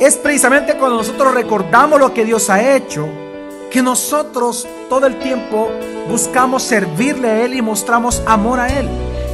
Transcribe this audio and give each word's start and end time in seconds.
Es 0.00 0.16
precisamente 0.16 0.78
cuando 0.78 0.96
nosotros 0.96 1.34
recordamos 1.34 2.00
lo 2.00 2.14
que 2.14 2.24
Dios 2.24 2.48
ha 2.48 2.74
hecho, 2.74 3.06
que 3.70 3.82
nosotros 3.82 4.66
todo 4.88 5.06
el 5.06 5.18
tiempo 5.18 5.68
buscamos 6.08 6.62
servirle 6.62 7.28
a 7.28 7.44
Él 7.44 7.52
y 7.52 7.60
mostramos 7.60 8.22
amor 8.24 8.60
a 8.60 8.68
Él. 8.68 8.88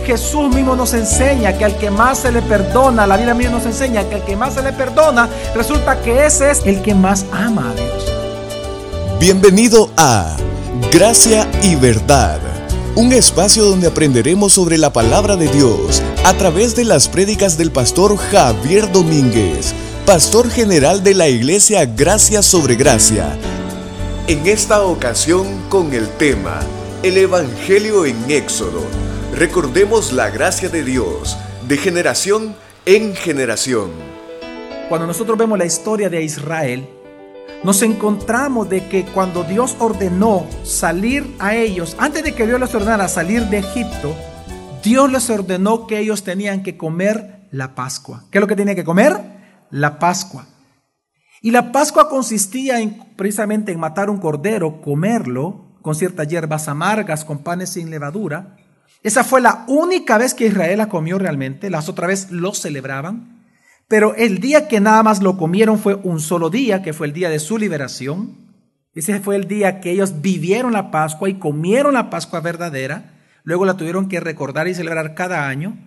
Jesús 0.04 0.52
mismo 0.52 0.74
nos 0.74 0.92
enseña 0.92 1.56
que 1.56 1.64
al 1.64 1.78
que 1.78 1.88
más 1.88 2.18
se 2.18 2.32
le 2.32 2.42
perdona, 2.42 3.06
la 3.06 3.16
Biblia 3.16 3.34
misma 3.34 3.58
nos 3.58 3.66
enseña 3.66 4.08
que 4.08 4.16
al 4.16 4.24
que 4.24 4.34
más 4.34 4.54
se 4.54 4.62
le 4.62 4.72
perdona, 4.72 5.28
resulta 5.54 6.02
que 6.02 6.26
ese 6.26 6.50
es 6.50 6.66
el 6.66 6.82
que 6.82 6.96
más 6.96 7.24
ama 7.30 7.70
a 7.70 7.74
Dios. 7.74 8.12
Bienvenido 9.20 9.88
a 9.96 10.36
Gracia 10.90 11.48
y 11.62 11.76
Verdad, 11.76 12.40
un 12.96 13.12
espacio 13.12 13.64
donde 13.64 13.86
aprenderemos 13.86 14.54
sobre 14.54 14.78
la 14.78 14.92
palabra 14.92 15.36
de 15.36 15.46
Dios 15.46 16.02
a 16.24 16.32
través 16.34 16.74
de 16.74 16.82
las 16.82 17.08
prédicas 17.08 17.56
del 17.56 17.70
pastor 17.70 18.16
Javier 18.16 18.90
Domínguez 18.90 19.72
pastor 20.06 20.48
general 20.48 21.02
de 21.02 21.14
la 21.14 21.28
iglesia 21.28 21.84
Gracia 21.84 22.40
sobre 22.40 22.76
Gracia. 22.76 23.36
En 24.28 24.46
esta 24.46 24.82
ocasión 24.82 25.64
con 25.68 25.92
el 25.92 26.08
tema 26.10 26.60
El 27.02 27.16
Evangelio 27.16 28.06
en 28.06 28.16
Éxodo. 28.30 28.84
Recordemos 29.34 30.12
la 30.12 30.30
gracia 30.30 30.68
de 30.68 30.84
Dios 30.84 31.36
de 31.66 31.76
generación 31.76 32.54
en 32.84 33.16
generación. 33.16 33.90
Cuando 34.88 35.08
nosotros 35.08 35.36
vemos 35.36 35.58
la 35.58 35.64
historia 35.64 36.08
de 36.08 36.22
Israel, 36.22 36.88
nos 37.64 37.82
encontramos 37.82 38.68
de 38.68 38.86
que 38.86 39.06
cuando 39.06 39.42
Dios 39.42 39.74
ordenó 39.80 40.46
salir 40.62 41.34
a 41.40 41.56
ellos, 41.56 41.96
antes 41.98 42.22
de 42.22 42.32
que 42.32 42.46
Dios 42.46 42.60
les 42.60 42.72
ordenara 42.72 43.08
salir 43.08 43.46
de 43.46 43.58
Egipto, 43.58 44.14
Dios 44.84 45.10
les 45.10 45.28
ordenó 45.30 45.88
que 45.88 45.98
ellos 45.98 46.22
tenían 46.22 46.62
que 46.62 46.76
comer 46.76 47.40
la 47.50 47.74
Pascua. 47.74 48.22
¿Qué 48.30 48.38
es 48.38 48.40
lo 48.40 48.46
que 48.46 48.54
tenían 48.54 48.76
que 48.76 48.84
comer? 48.84 49.35
La 49.70 49.98
Pascua. 49.98 50.46
Y 51.42 51.50
la 51.50 51.72
Pascua 51.72 52.08
consistía 52.08 52.80
en, 52.80 52.98
precisamente 53.16 53.72
en 53.72 53.80
matar 53.80 54.10
un 54.10 54.18
cordero, 54.18 54.80
comerlo 54.80 55.78
con 55.82 55.94
ciertas 55.94 56.26
hierbas 56.26 56.66
amargas, 56.68 57.24
con 57.24 57.44
panes 57.44 57.70
sin 57.70 57.90
levadura. 57.90 58.56
Esa 59.02 59.22
fue 59.22 59.40
la 59.40 59.64
única 59.68 60.18
vez 60.18 60.34
que 60.34 60.46
Israel 60.46 60.78
la 60.78 60.88
comió 60.88 61.18
realmente, 61.18 61.70
las 61.70 61.88
otras 61.88 62.08
veces 62.08 62.30
lo 62.32 62.54
celebraban. 62.54 63.44
Pero 63.88 64.16
el 64.16 64.40
día 64.40 64.66
que 64.66 64.80
nada 64.80 65.02
más 65.04 65.22
lo 65.22 65.36
comieron 65.36 65.78
fue 65.78 65.94
un 65.94 66.18
solo 66.18 66.50
día, 66.50 66.82
que 66.82 66.92
fue 66.92 67.06
el 67.06 67.12
día 67.12 67.30
de 67.30 67.38
su 67.38 67.56
liberación. 67.56 68.46
Ese 68.94 69.20
fue 69.20 69.36
el 69.36 69.46
día 69.46 69.80
que 69.80 69.92
ellos 69.92 70.22
vivieron 70.22 70.72
la 70.72 70.90
Pascua 70.90 71.28
y 71.28 71.34
comieron 71.34 71.94
la 71.94 72.10
Pascua 72.10 72.40
verdadera. 72.40 73.12
Luego 73.44 73.64
la 73.64 73.76
tuvieron 73.76 74.08
que 74.08 74.18
recordar 74.18 74.66
y 74.66 74.74
celebrar 74.74 75.14
cada 75.14 75.46
año. 75.46 75.78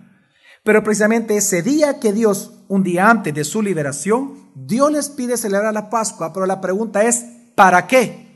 Pero 0.64 0.84
precisamente 0.84 1.38
ese 1.38 1.62
día 1.62 2.00
que 2.00 2.14
Dios, 2.14 2.52
un 2.68 2.84
día 2.84 3.10
antes 3.10 3.34
de 3.34 3.44
su 3.44 3.62
liberación, 3.62 4.34
Dios 4.56 4.92
les 4.92 5.10
pide 5.10 5.38
celebrar 5.38 5.74
la 5.74 5.90
Pascua, 5.90 6.34
pero 6.34 6.46
la 6.46 6.62
pregunta 6.62 7.04
es, 7.04 7.26
¿para 7.56 7.88
qué? 7.88 8.28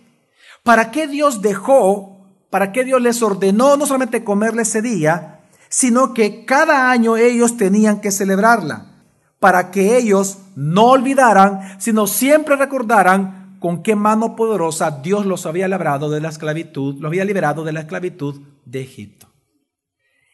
¿Para 0.63 0.91
qué 0.91 1.07
Dios 1.07 1.41
dejó, 1.41 2.27
para 2.49 2.71
qué 2.71 2.85
Dios 2.85 3.01
les 3.01 3.21
ordenó 3.21 3.75
no 3.75 3.85
solamente 3.85 4.23
comerle 4.23 4.61
ese 4.61 4.81
día, 4.81 5.41
sino 5.67 6.13
que 6.13 6.45
cada 6.45 6.89
año 6.91 7.17
ellos 7.17 7.57
tenían 7.57 7.99
que 7.99 8.11
celebrarla? 8.11 8.88
Para 9.39 9.71
que 9.71 9.97
ellos 9.97 10.38
no 10.55 10.91
olvidaran, 10.91 11.75
sino 11.79 12.07
siempre 12.07 12.55
recordaran 12.55 13.57
con 13.59 13.83
qué 13.83 13.95
mano 13.95 14.35
poderosa 14.35 14.91
Dios 14.91 15.25
los 15.25 15.45
había 15.45 15.67
librado 15.67 16.09
de 16.09 16.21
la 16.21 16.29
esclavitud, 16.29 16.95
los 16.95 17.09
había 17.09 17.25
liberado 17.25 17.66
de 17.66 17.73
la 17.73 17.81
esclavitud 17.81 18.41
de 18.66 18.81
Egipto. 18.81 19.33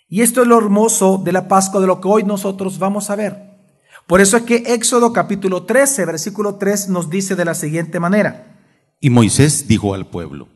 Y 0.09 0.21
esto 0.21 0.41
es 0.41 0.47
lo 0.47 0.57
hermoso 0.57 1.21
de 1.23 1.31
la 1.31 1.47
Pascua, 1.47 1.79
de 1.79 1.87
lo 1.87 2.01
que 2.01 2.07
hoy 2.07 2.23
nosotros 2.23 2.79
vamos 2.79 3.11
a 3.11 3.15
ver. 3.15 3.49
Por 4.07 4.21
eso 4.21 4.37
es 4.37 4.43
que 4.43 4.63
Éxodo 4.73 5.13
capítulo 5.13 5.63
13, 5.63 6.03
versículo 6.05 6.55
3 6.55 6.89
nos 6.89 7.11
dice 7.11 7.35
de 7.35 7.45
la 7.45 7.53
siguiente 7.53 7.99
manera. 7.99 8.57
Y 8.99 9.11
Moisés 9.11 9.67
dijo 9.67 9.93
al 9.93 10.07
pueblo, 10.07 10.47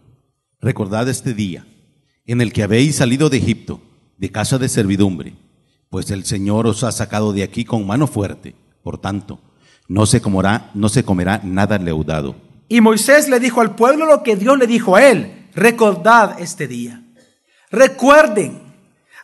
recordad 0.60 1.08
este 1.08 1.36
día 1.36 1.68
en 2.26 2.42
el 2.42 2.52
que 2.52 2.64
habéis 2.64 2.96
salido 2.96 3.30
de 3.30 3.38
Egipto, 3.38 3.80
de 4.18 4.32
casa 4.32 4.58
de 4.58 4.70
servidumbre, 4.70 5.36
pues 5.92 6.10
el 6.10 6.26
Señor 6.26 6.66
os 6.66 6.84
ha 6.84 6.92
sacado 6.92 7.32
de 7.32 7.44
aquí 7.44 7.64
con 7.64 7.86
mano 7.86 8.08
fuerte. 8.08 8.56
Por 8.82 8.98
tanto, 8.98 9.40
no 9.88 10.08
se 10.08 10.20
comerá, 10.20 10.72
no 10.74 10.90
se 10.90 11.04
comerá 11.04 11.42
nada 11.44 11.78
leudado. 11.78 12.36
Y 12.70 12.82
Moisés 12.82 13.30
le 13.30 13.40
dijo 13.40 13.62
al 13.62 13.76
pueblo 13.76 14.08
lo 14.08 14.24
que 14.24 14.36
Dios 14.36 14.58
le 14.58 14.66
dijo 14.66 14.96
a 14.96 15.06
él, 15.08 15.50
recordad 15.54 16.40
este 16.40 16.68
día. 16.68 17.04
Recuerden 17.70 18.63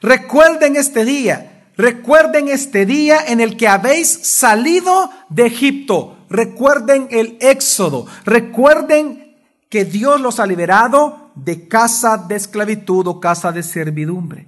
Recuerden 0.02 0.76
este 0.76 1.04
día, 1.04 1.72
recuerden 1.76 2.48
este 2.48 2.86
día 2.86 3.20
en 3.28 3.42
el 3.42 3.58
que 3.58 3.68
habéis 3.68 4.08
salido 4.08 5.10
de 5.30 5.48
Egipto. 5.48 6.18
Recuerden 6.30 7.08
el 7.12 7.38
éxodo. 7.42 8.06
Recuerden 8.24 9.36
que 9.70 9.86
Dios 9.86 10.22
los 10.22 10.40
ha 10.40 10.46
liberado 10.46 11.32
de 11.36 11.68
casa 11.68 12.18
de 12.18 12.36
esclavitud 12.36 13.08
o 13.08 13.20
casa 13.20 13.52
de 13.52 13.64
servidumbre. 13.64 14.48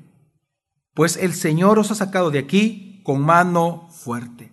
Pues 0.93 1.17
el 1.17 1.33
Señor 1.33 1.79
os 1.79 1.91
ha 1.91 1.95
sacado 1.95 2.31
de 2.31 2.39
aquí 2.39 3.01
con 3.03 3.21
mano 3.21 3.89
fuerte. 3.91 4.51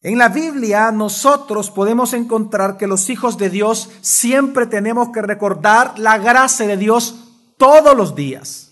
En 0.00 0.18
la 0.18 0.28
Biblia 0.28 0.90
nosotros 0.90 1.70
podemos 1.70 2.12
encontrar 2.12 2.76
que 2.76 2.88
los 2.88 3.08
hijos 3.08 3.38
de 3.38 3.50
Dios 3.50 3.88
siempre 4.00 4.66
tenemos 4.66 5.10
que 5.10 5.22
recordar 5.22 5.98
la 5.98 6.18
gracia 6.18 6.66
de 6.66 6.76
Dios 6.76 7.14
todos 7.56 7.96
los 7.96 8.16
días. 8.16 8.71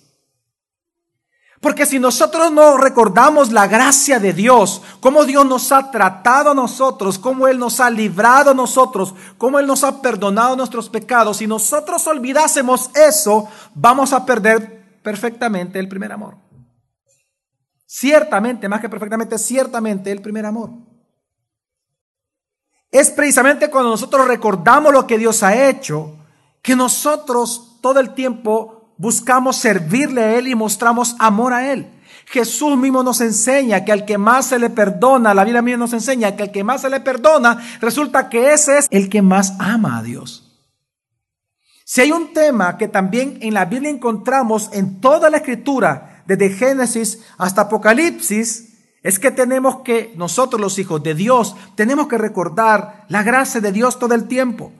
Porque 1.61 1.85
si 1.85 1.99
nosotros 1.99 2.51
no 2.51 2.79
recordamos 2.79 3.53
la 3.53 3.67
gracia 3.67 4.19
de 4.19 4.33
Dios, 4.33 4.81
cómo 4.99 5.27
Dios 5.27 5.45
nos 5.45 5.71
ha 5.73 5.91
tratado 5.91 6.53
a 6.53 6.55
nosotros, 6.55 7.19
cómo 7.19 7.47
Él 7.49 7.59
nos 7.59 7.81
ha 7.81 7.91
librado 7.91 8.53
a 8.53 8.55
nosotros, 8.55 9.15
cómo 9.37 9.59
Él 9.59 9.67
nos 9.67 9.85
ha 9.85 10.01
perdonado 10.01 10.57
nuestros 10.57 10.89
pecados, 10.89 11.37
si 11.37 11.47
nosotros 11.47 12.07
olvidásemos 12.07 12.91
eso, 12.95 13.47
vamos 13.75 14.15
a 14.15 14.25
perder 14.25 15.01
perfectamente 15.03 15.79
el 15.79 15.89
primer 15.89 16.13
amor. 16.13 16.37
Ciertamente, 17.85 18.67
más 18.67 18.81
que 18.81 18.89
perfectamente, 18.89 19.37
ciertamente 19.37 20.11
el 20.11 20.23
primer 20.23 20.47
amor. 20.47 20.71
Es 22.91 23.11
precisamente 23.11 23.69
cuando 23.69 23.91
nosotros 23.91 24.27
recordamos 24.27 24.95
lo 24.95 25.07
que 25.07 25.19
Dios 25.19 25.43
ha 25.43 25.69
hecho, 25.69 26.17
que 26.63 26.75
nosotros 26.75 27.79
todo 27.83 28.01
el 28.01 28.15
tiempo 28.15 28.80
buscamos 29.01 29.57
servirle 29.57 30.21
a 30.21 30.37
Él 30.37 30.47
y 30.47 30.55
mostramos 30.55 31.17
amor 31.19 31.55
a 31.55 31.73
Él. 31.73 31.91
Jesús 32.27 32.77
mismo 32.77 33.03
nos 33.03 33.23
enseña 33.23 33.83
que 33.83 33.93
al 33.93 34.05
que 34.05 34.19
más 34.19 34.47
se 34.47 34.59
le 34.59 34.69
perdona, 34.69 35.33
la 35.33 35.43
Biblia 35.43 35.63
misma 35.63 35.79
nos 35.79 35.95
enseña 35.95 36.37
que 36.37 36.43
al 36.43 36.53
que 36.53 36.63
más 36.63 36.83
se 36.83 36.91
le 36.91 37.01
perdona, 37.01 37.59
resulta 37.81 38.29
que 38.29 38.53
ese 38.53 38.77
es 38.77 38.89
el 38.91 39.09
que 39.09 39.23
más 39.23 39.55
ama 39.59 39.99
a 39.99 40.03
Dios. 40.03 40.47
Si 41.83 42.03
hay 42.03 42.13
un 42.13 42.35
tema 42.35 42.77
que 42.77 42.89
también 42.89 43.39
en 43.41 43.55
la 43.55 43.65
Biblia 43.65 43.91
encontramos 43.91 44.69
en 44.75 45.01
toda 45.01 45.31
la 45.31 45.39
escritura, 45.39 46.23
desde 46.27 46.51
Génesis 46.51 47.21
hasta 47.39 47.63
Apocalipsis, 47.63 48.69
es 49.03 49.19
que 49.19 49.31
tenemos 49.31 49.81
que, 49.81 50.13
nosotros 50.15 50.61
los 50.61 50.79
hijos 50.79 51.03
de 51.03 51.15
Dios, 51.15 51.57
tenemos 51.75 52.07
que 52.07 52.19
recordar 52.19 53.07
la 53.09 53.23
gracia 53.23 53.63
de 53.63 53.73
Dios 53.73 53.99
todo 53.99 54.15
el 54.15 54.29
tiempo. 54.29 54.73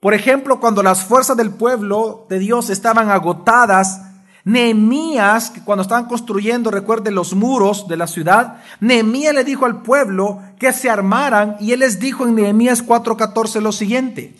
Por 0.00 0.14
ejemplo, 0.14 0.60
cuando 0.60 0.82
las 0.82 1.04
fuerzas 1.04 1.36
del 1.36 1.50
pueblo 1.50 2.26
de 2.30 2.38
Dios 2.38 2.70
estaban 2.70 3.10
agotadas, 3.10 4.00
Nehemías, 4.44 5.52
cuando 5.66 5.82
estaban 5.82 6.06
construyendo, 6.06 6.70
recuerden, 6.70 7.14
los 7.14 7.34
muros 7.34 7.86
de 7.86 7.98
la 7.98 8.06
ciudad, 8.06 8.62
Nehemías 8.80 9.34
le 9.34 9.44
dijo 9.44 9.66
al 9.66 9.82
pueblo 9.82 10.40
que 10.58 10.72
se 10.72 10.88
armaran 10.88 11.56
y 11.60 11.72
él 11.72 11.80
les 11.80 12.00
dijo 12.00 12.26
en 12.26 12.34
Nehemías 12.34 12.82
4:14 12.82 13.60
lo 13.60 13.72
siguiente. 13.72 14.34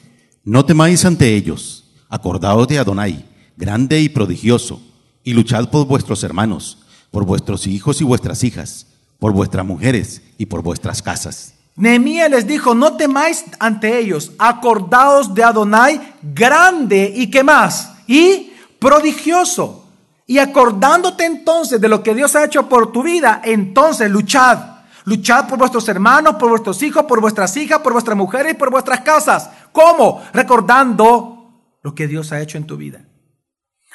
No 0.44 0.64
temáis 0.64 1.04
ante 1.04 1.36
ellos, 1.36 1.92
acordaos 2.08 2.66
de 2.66 2.78
Adonai, 2.78 3.26
grande 3.58 4.00
y 4.00 4.08
prodigioso, 4.08 4.80
y 5.22 5.34
luchad 5.34 5.68
por 5.68 5.86
vuestros 5.86 6.24
hermanos, 6.24 6.78
por 7.10 7.26
vuestros 7.26 7.66
hijos 7.66 8.00
y 8.00 8.04
vuestras 8.04 8.42
hijas, 8.44 8.86
por 9.18 9.34
vuestras 9.34 9.66
mujeres 9.66 10.22
y 10.38 10.46
por 10.46 10.62
vuestras 10.62 11.02
casas. 11.02 11.59
Nehemías 11.80 12.30
les 12.30 12.46
dijo, 12.46 12.74
no 12.74 12.98
temáis 12.98 13.46
ante 13.58 13.98
ellos, 13.98 14.32
acordaos 14.38 15.34
de 15.34 15.42
Adonai, 15.42 16.14
grande 16.22 17.10
y 17.16 17.30
qué 17.30 17.42
más, 17.42 17.94
y 18.06 18.52
prodigioso. 18.78 19.86
Y 20.26 20.38
acordándote 20.38 21.24
entonces 21.24 21.80
de 21.80 21.88
lo 21.88 22.02
que 22.02 22.14
Dios 22.14 22.36
ha 22.36 22.44
hecho 22.44 22.68
por 22.68 22.92
tu 22.92 23.02
vida, 23.02 23.40
entonces 23.42 24.10
luchad. 24.10 24.58
Luchad 25.04 25.48
por 25.48 25.58
vuestros 25.58 25.88
hermanos, 25.88 26.34
por 26.34 26.50
vuestros 26.50 26.82
hijos, 26.82 27.04
por 27.04 27.20
vuestras 27.20 27.56
hijas, 27.56 27.78
por 27.78 27.94
vuestras 27.94 28.16
mujeres 28.16 28.52
y 28.52 28.56
por 28.56 28.70
vuestras 28.70 29.00
casas. 29.00 29.48
¿Cómo? 29.72 30.22
Recordando 30.34 31.50
lo 31.82 31.94
que 31.94 32.06
Dios 32.06 32.30
ha 32.30 32.42
hecho 32.42 32.58
en 32.58 32.66
tu 32.66 32.76
vida. 32.76 33.06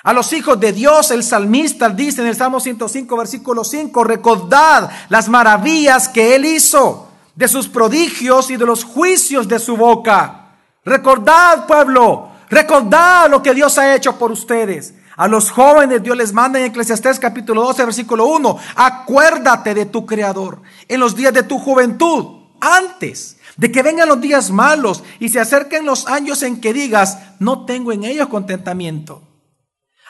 A 0.04 0.12
los 0.12 0.34
hijos 0.34 0.60
de 0.60 0.74
Dios, 0.74 1.12
el 1.12 1.24
salmista 1.24 1.90
dice 1.90 2.22
en 2.22 2.28
el 2.28 2.36
Salmo 2.36 2.60
105, 2.60 3.16
versículo 3.16 3.64
5, 3.64 4.04
recordad 4.04 4.90
las 5.10 5.30
maravillas 5.30 6.10
que 6.10 6.36
Él 6.36 6.46
hizo 6.46 7.05
de 7.36 7.48
sus 7.48 7.68
prodigios 7.68 8.50
y 8.50 8.58
de 8.58 8.66
los 8.66 8.84
juicios 8.84 9.48
de 9.48 9.60
su 9.60 9.76
boca. 9.78 10.56
Recordad, 10.84 11.66
pueblo, 11.68 12.30
recordad 12.50 13.30
lo 13.30 13.42
que 13.42 13.54
Dios 13.54 13.78
ha 13.78 13.96
hecho 13.96 14.18
por 14.18 14.32
ustedes. 14.32 14.94
A 15.18 15.28
los 15.28 15.50
jóvenes 15.50 16.04
Dios 16.04 16.18
les 16.18 16.34
manda 16.34 16.60
en 16.60 16.66
Eclesiastés 16.66 17.20
capítulo 17.20 17.64
12, 17.64 17.86
versículo 17.86 18.26
1, 18.28 18.58
acuérdate 18.76 19.74
de 19.74 19.86
tu 19.86 20.06
Creador 20.06 20.62
en 20.88 21.00
los 21.00 21.16
días 21.16 21.34
de 21.34 21.44
tu 21.44 21.58
juventud, 21.58 22.44
Antes 22.62 23.38
de 23.58 23.72
que 23.72 23.84
vengan 23.84 24.10
los 24.10 24.20
días 24.20 24.50
malos 24.50 25.04
y 25.20 25.30
se 25.30 25.40
acerquen 25.40 25.86
los 25.86 26.08
años 26.08 26.42
en 26.42 26.60
que 26.60 26.74
digas, 26.74 27.20
no 27.40 27.66
tengo 27.66 27.92
en 27.92 28.04
ellos 28.04 28.28
contentamiento. 28.28 29.22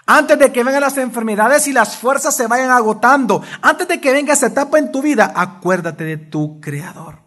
Antes 0.07 0.37
de 0.37 0.51
que 0.51 0.63
vengan 0.63 0.81
las 0.81 0.97
enfermedades 0.97 1.67
y 1.67 1.73
las 1.73 1.97
fuerzas 1.97 2.35
se 2.35 2.47
vayan 2.47 2.69
agotando, 2.69 3.41
antes 3.61 3.87
de 3.87 3.99
que 3.99 4.13
venga 4.13 4.33
esa 4.33 4.47
etapa 4.47 4.77
en 4.77 4.91
tu 4.91 5.01
vida, 5.01 5.33
acuérdate 5.35 6.03
de 6.03 6.17
tu 6.17 6.61
Creador. 6.61 7.25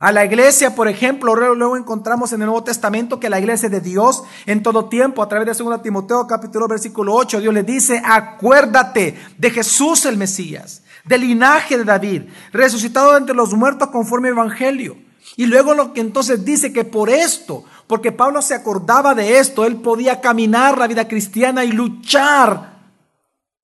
A 0.00 0.10
la 0.10 0.24
iglesia, 0.24 0.74
por 0.74 0.88
ejemplo, 0.88 1.34
luego 1.34 1.76
encontramos 1.76 2.32
en 2.32 2.40
el 2.42 2.46
Nuevo 2.46 2.64
Testamento 2.64 3.20
que 3.20 3.30
la 3.30 3.38
iglesia 3.38 3.68
de 3.68 3.80
Dios 3.80 4.22
en 4.44 4.62
todo 4.62 4.86
tiempo, 4.88 5.22
a 5.22 5.28
través 5.28 5.56
de 5.56 5.64
2 5.64 5.82
Timoteo 5.82 6.26
capítulo 6.26 6.66
versículo 6.66 7.14
8, 7.14 7.40
Dios 7.40 7.54
le 7.54 7.62
dice, 7.62 8.02
acuérdate 8.04 9.18
de 9.38 9.50
Jesús 9.50 10.04
el 10.06 10.16
Mesías, 10.16 10.82
del 11.04 11.22
linaje 11.22 11.78
de 11.78 11.84
David, 11.84 12.22
resucitado 12.52 13.16
entre 13.16 13.36
los 13.36 13.54
muertos 13.54 13.88
conforme 13.88 14.28
al 14.28 14.34
Evangelio. 14.34 14.96
Y 15.36 15.46
luego 15.46 15.74
lo 15.74 15.92
que 15.92 16.00
entonces 16.00 16.44
dice 16.44 16.72
que 16.72 16.84
por 16.84 17.08
esto, 17.08 17.64
porque 17.86 18.12
Pablo 18.12 18.42
se 18.42 18.54
acordaba 18.54 19.14
de 19.14 19.38
esto, 19.38 19.64
él 19.64 19.76
podía 19.76 20.20
caminar 20.20 20.78
la 20.78 20.86
vida 20.86 21.06
cristiana 21.06 21.64
y 21.64 21.72
luchar 21.72 22.74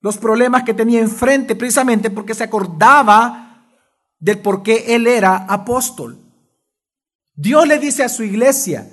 los 0.00 0.18
problemas 0.18 0.62
que 0.64 0.74
tenía 0.74 1.00
enfrente, 1.00 1.54
precisamente 1.54 2.10
porque 2.10 2.34
se 2.34 2.44
acordaba 2.44 3.66
del 4.18 4.38
por 4.38 4.62
qué 4.62 4.94
él 4.94 5.06
era 5.06 5.36
apóstol. 5.48 6.18
Dios 7.34 7.66
le 7.66 7.78
dice 7.78 8.02
a 8.04 8.08
su 8.08 8.22
iglesia, 8.22 8.88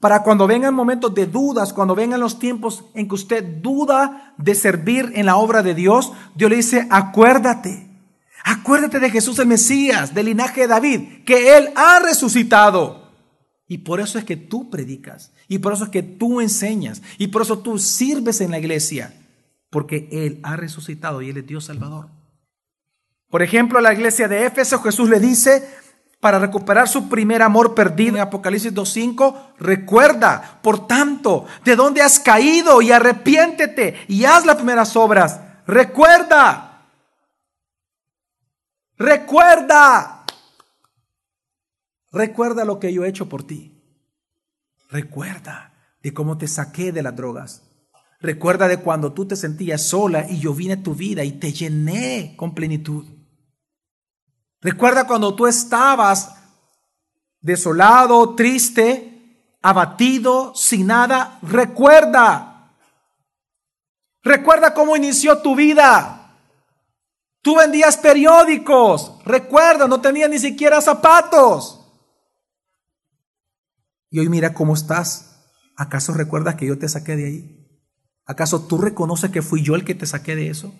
para 0.00 0.22
cuando 0.22 0.46
vengan 0.46 0.74
momentos 0.74 1.12
de 1.14 1.26
dudas, 1.26 1.72
cuando 1.72 1.94
vengan 1.94 2.20
los 2.20 2.38
tiempos 2.38 2.84
en 2.94 3.08
que 3.08 3.14
usted 3.14 3.44
duda 3.60 4.34
de 4.38 4.54
servir 4.54 5.12
en 5.14 5.26
la 5.26 5.36
obra 5.36 5.62
de 5.62 5.74
Dios, 5.74 6.12
Dios 6.34 6.50
le 6.50 6.56
dice, 6.56 6.86
acuérdate 6.90 7.88
Acuérdate 8.44 8.98
de 8.98 9.10
Jesús 9.10 9.38
el 9.40 9.46
Mesías, 9.46 10.14
del 10.14 10.24
linaje 10.26 10.62
de 10.62 10.68
David, 10.68 11.24
que 11.26 11.58
Él 11.58 11.70
ha 11.76 11.98
resucitado. 11.98 13.07
Y 13.68 13.78
por 13.78 14.00
eso 14.00 14.18
es 14.18 14.24
que 14.24 14.36
tú 14.36 14.70
predicas, 14.70 15.30
y 15.46 15.58
por 15.58 15.74
eso 15.74 15.84
es 15.84 15.90
que 15.90 16.02
tú 16.02 16.40
enseñas, 16.40 17.02
y 17.18 17.28
por 17.28 17.42
eso 17.42 17.58
tú 17.58 17.78
sirves 17.78 18.40
en 18.40 18.50
la 18.50 18.58
iglesia, 18.58 19.14
porque 19.70 20.08
Él 20.10 20.40
ha 20.42 20.56
resucitado 20.56 21.22
y 21.22 21.30
Él 21.30 21.36
es 21.36 21.46
Dios 21.46 21.66
Salvador. 21.66 22.08
Por 23.28 23.42
ejemplo, 23.42 23.78
a 23.78 23.82
la 23.82 23.92
iglesia 23.92 24.26
de 24.26 24.46
Éfeso 24.46 24.80
Jesús 24.80 25.10
le 25.10 25.20
dice, 25.20 25.68
para 26.18 26.38
recuperar 26.38 26.88
su 26.88 27.08
primer 27.08 27.42
amor 27.42 27.74
perdido 27.74 28.16
en 28.16 28.22
Apocalipsis 28.22 28.74
2.5, 28.74 29.36
recuerda, 29.58 30.58
por 30.62 30.86
tanto, 30.86 31.46
de 31.64 31.76
dónde 31.76 32.00
has 32.00 32.18
caído 32.18 32.80
y 32.80 32.90
arrepiéntete 32.90 34.06
y 34.08 34.24
haz 34.24 34.46
las 34.46 34.56
primeras 34.56 34.96
obras. 34.96 35.40
Recuerda, 35.66 36.68
Recuerda. 38.98 40.17
Recuerda 42.10 42.64
lo 42.64 42.78
que 42.78 42.92
yo 42.92 43.04
he 43.04 43.08
hecho 43.08 43.28
por 43.28 43.46
ti. 43.46 43.74
Recuerda 44.90 45.74
de 46.02 46.14
cómo 46.14 46.38
te 46.38 46.48
saqué 46.48 46.92
de 46.92 47.02
las 47.02 47.14
drogas. 47.14 47.62
Recuerda 48.20 48.66
de 48.66 48.78
cuando 48.78 49.12
tú 49.12 49.26
te 49.26 49.36
sentías 49.36 49.82
sola 49.82 50.26
y 50.28 50.40
yo 50.40 50.54
vine 50.54 50.74
a 50.74 50.82
tu 50.82 50.94
vida 50.94 51.22
y 51.24 51.32
te 51.32 51.52
llené 51.52 52.34
con 52.36 52.54
plenitud. 52.54 53.06
Recuerda 54.60 55.06
cuando 55.06 55.34
tú 55.34 55.46
estabas 55.46 56.34
desolado, 57.40 58.34
triste, 58.34 59.56
abatido, 59.62 60.52
sin 60.54 60.88
nada. 60.88 61.38
Recuerda. 61.42 62.74
Recuerda 64.22 64.74
cómo 64.74 64.96
inició 64.96 65.38
tu 65.38 65.54
vida. 65.54 66.36
Tú 67.40 67.54
vendías 67.54 67.96
periódicos. 67.96 69.12
Recuerda, 69.24 69.86
no 69.86 70.00
tenías 70.00 70.28
ni 70.28 70.40
siquiera 70.40 70.80
zapatos. 70.80 71.77
Y 74.10 74.18
hoy 74.20 74.28
mira 74.28 74.54
cómo 74.54 74.74
estás. 74.74 75.46
¿Acaso 75.76 76.12
recuerdas 76.12 76.56
que 76.56 76.66
yo 76.66 76.78
te 76.78 76.88
saqué 76.88 77.16
de 77.16 77.26
ahí? 77.26 77.58
¿Acaso 78.24 78.66
tú 78.66 78.78
reconoces 78.78 79.30
que 79.30 79.42
fui 79.42 79.62
yo 79.62 79.74
el 79.74 79.84
que 79.84 79.94
te 79.94 80.06
saqué 80.06 80.36
de 80.36 80.50
eso? 80.50 80.74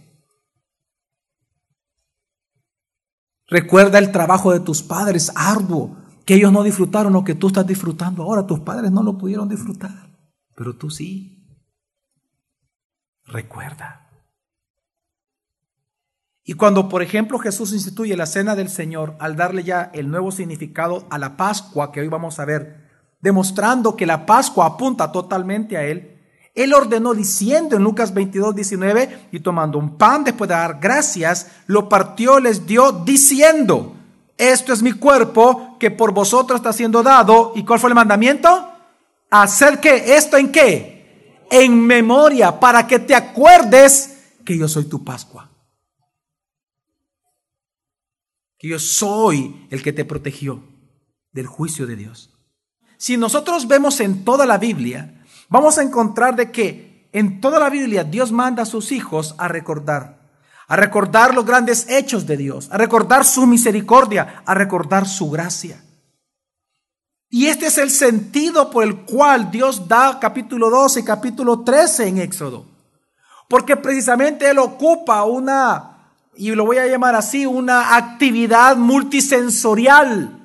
Recuerda 3.47 3.99
el 3.99 4.13
trabajo 4.13 4.53
de 4.53 4.61
tus 4.61 4.83
padres 4.83 5.33
arduo, 5.35 5.97
que 6.27 6.35
ellos 6.35 6.53
no 6.53 6.63
disfrutaron 6.63 7.15
lo 7.15 7.25
que 7.25 7.35
tú 7.35 7.47
estás 7.47 7.67
disfrutando 7.67 8.23
ahora. 8.23 8.47
Tus 8.47 8.61
padres 8.61 8.91
no 8.91 9.03
lo 9.03 9.17
pudieron 9.17 9.49
disfrutar, 9.49 10.11
pero 10.55 10.77
tú 10.77 10.91
sí. 10.91 11.39
Recuerda. 13.25 14.09
Y 16.45 16.55
cuando, 16.55 16.89
por 16.89 17.03
ejemplo, 17.03 17.39
Jesús 17.39 17.73
instituye 17.73 18.17
la 18.17 18.27
cena 18.27 18.57
del 18.57 18.71
Señor 18.71 19.17
al 19.21 19.37
darle 19.37 19.65
ya 19.65 19.91
el 19.95 20.11
nuevo 20.11 20.33
significado 20.33 21.07
a 21.11 21.19
la 21.19 21.37
Pascua 21.37 21.93
que 21.93 22.01
hoy 22.01 22.09
vamos 22.09 22.39
a 22.39 22.47
ver, 22.47 22.88
demostrando 23.21 23.97
que 23.97 24.07
la 24.07 24.27
Pascua 24.27 24.67
apunta 24.67 25.11
totalmente 25.13 25.77
a 25.77 25.85
Él, 25.85 26.19
Él 26.55 26.75
ordenó 26.75 27.15
diciendo 27.15 27.77
en 27.77 27.83
Lucas 27.83 28.15
22, 28.15 28.55
19, 28.55 29.29
y 29.33 29.41
tomando 29.41 29.79
un 29.79 29.97
pan 29.97 30.25
después 30.25 30.49
de 30.49 30.55
dar 30.55 30.79
gracias, 30.81 31.49
lo 31.67 31.89
partió, 31.89 32.41
les 32.41 32.67
dio 32.67 32.93
diciendo, 32.93 33.95
esto 34.37 34.73
es 34.73 34.83
mi 34.83 34.93
cuerpo 34.93 35.77
que 35.79 35.91
por 35.91 36.13
vosotros 36.13 36.59
está 36.59 36.73
siendo 36.73 37.03
dado. 37.03 37.53
¿Y 37.57 37.65
cuál 37.65 37.81
fue 37.81 37.91
el 37.91 37.95
mandamiento? 37.95 38.73
Hacer 39.31 39.81
que 39.81 40.17
esto 40.17 40.37
en 40.37 40.53
qué? 40.53 41.47
En 41.51 41.81
memoria, 41.81 42.61
para 42.61 42.87
que 42.87 42.99
te 42.99 43.15
acuerdes 43.15 44.17
que 44.45 44.57
yo 44.57 44.69
soy 44.69 44.85
tu 44.85 45.03
Pascua 45.03 45.49
que 48.59 48.69
yo 48.69 48.79
soy 48.79 49.67
el 49.71 49.83
que 49.83 49.93
te 49.93 50.05
protegió 50.05 50.63
del 51.33 51.47
juicio 51.47 51.87
de 51.87 51.97
Dios. 51.97 52.38
Si 52.99 53.17
nosotros 53.17 53.69
vemos 53.69 54.01
en 54.01 54.25
toda 54.25 54.45
la 54.45 54.59
Biblia, 54.59 55.25
vamos 55.49 55.79
a 55.79 55.83
encontrar 55.83 56.35
de 56.35 56.51
que 56.51 57.09
en 57.13 57.41
toda 57.41 57.61
la 57.61 57.71
Biblia 57.71 58.03
Dios 58.03 58.33
manda 58.33 58.65
a 58.65 58.67
sus 58.67 58.91
hijos 58.91 59.37
a 59.39 59.47
recordar, 59.47 60.19
a 60.67 60.75
recordar 60.75 61.33
los 61.33 61.47
grandes 61.47 61.89
hechos 61.89 62.27
de 62.27 62.37
Dios, 62.37 62.69
a 62.73 62.77
recordar 62.77 63.25
su 63.25 63.47
misericordia, 63.47 64.43
a 64.45 64.53
recordar 64.53 65.07
su 65.07 65.31
gracia. 65.31 65.81
Y 67.31 67.47
este 67.47 67.67
es 67.67 67.79
el 67.79 67.91
sentido 67.91 68.69
por 68.69 68.83
el 68.83 68.97
cual 69.05 69.51
Dios 69.51 69.87
da 69.87 70.19
capítulo 70.19 70.69
12 70.69 71.01
y 71.01 71.05
capítulo 71.05 71.61
13 71.61 72.09
en 72.09 72.19
Éxodo. 72.19 72.67
Porque 73.49 73.77
precisamente 73.77 74.51
Él 74.51 74.59
ocupa 74.59 75.25
una 75.25 75.95
y 76.35 76.51
lo 76.51 76.65
voy 76.65 76.79
a 76.79 76.87
llamar 76.87 77.15
así, 77.15 77.47
una 77.47 77.97
actividad 77.97 78.77
multisensorial 78.77 80.38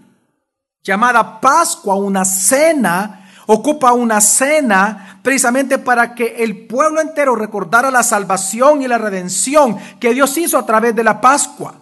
llamada 0.83 1.39
Pascua, 1.39 1.95
una 1.95 2.25
cena, 2.25 3.29
ocupa 3.47 3.93
una 3.93 4.19
cena 4.21 5.19
precisamente 5.21 5.77
para 5.77 6.13
que 6.13 6.43
el 6.43 6.67
pueblo 6.67 7.01
entero 7.01 7.35
recordara 7.35 7.89
la 7.89 8.03
salvación 8.03 8.81
y 8.81 8.87
la 8.87 8.97
redención 8.97 9.77
que 9.99 10.13
Dios 10.13 10.37
hizo 10.37 10.57
a 10.57 10.65
través 10.65 10.95
de 10.95 11.03
la 11.03 11.21
Pascua. 11.21 11.75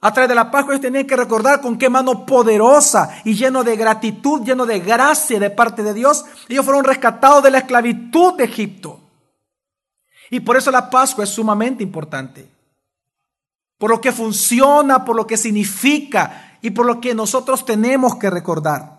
A 0.00 0.12
través 0.12 0.28
de 0.28 0.34
la 0.34 0.50
Pascua 0.50 0.74
ellos 0.74 0.82
tenían 0.82 1.06
que 1.06 1.16
recordar 1.16 1.60
con 1.60 1.76
qué 1.76 1.88
mano 1.88 2.24
poderosa 2.24 3.20
y 3.24 3.34
lleno 3.34 3.64
de 3.64 3.76
gratitud, 3.76 4.44
lleno 4.44 4.64
de 4.64 4.78
gracia 4.78 5.40
de 5.40 5.50
parte 5.50 5.82
de 5.82 5.94
Dios, 5.94 6.24
ellos 6.48 6.64
fueron 6.64 6.84
rescatados 6.84 7.42
de 7.42 7.50
la 7.50 7.58
esclavitud 7.58 8.34
de 8.34 8.44
Egipto. 8.44 9.00
Y 10.30 10.40
por 10.40 10.56
eso 10.56 10.70
la 10.70 10.90
Pascua 10.90 11.24
es 11.24 11.30
sumamente 11.30 11.82
importante 11.82 12.58
por 13.78 13.90
lo 13.90 14.00
que 14.00 14.12
funciona, 14.12 15.04
por 15.04 15.16
lo 15.16 15.26
que 15.26 15.36
significa 15.36 16.47
y 16.60 16.70
por 16.70 16.86
lo 16.86 17.00
que 17.00 17.14
nosotros 17.14 17.64
tenemos 17.64 18.16
que 18.16 18.30
recordar. 18.30 18.98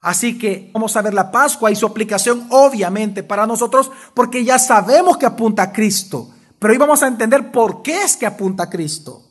Así 0.00 0.36
que 0.36 0.70
vamos 0.74 0.96
a 0.96 1.02
ver 1.02 1.14
la 1.14 1.30
Pascua 1.30 1.70
y 1.70 1.76
su 1.76 1.86
aplicación 1.86 2.46
obviamente 2.50 3.22
para 3.22 3.46
nosotros 3.46 3.90
porque 4.14 4.44
ya 4.44 4.58
sabemos 4.58 5.16
que 5.16 5.26
apunta 5.26 5.62
a 5.62 5.72
Cristo, 5.72 6.34
pero 6.58 6.72
hoy 6.72 6.78
vamos 6.78 7.02
a 7.02 7.08
entender 7.08 7.52
por 7.52 7.82
qué 7.82 8.02
es 8.02 8.16
que 8.16 8.26
apunta 8.26 8.64
a 8.64 8.70
Cristo. 8.70 9.22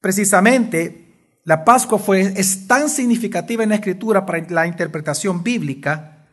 Precisamente, 0.00 1.40
la 1.44 1.64
Pascua 1.64 1.98
fue, 1.98 2.20
es 2.36 2.66
tan 2.66 2.88
significativa 2.88 3.62
en 3.62 3.68
la 3.68 3.76
escritura 3.76 4.26
para 4.26 4.44
la 4.48 4.66
interpretación 4.66 5.42
bíblica 5.42 6.26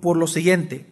por 0.00 0.16
lo 0.16 0.26
siguiente, 0.26 0.86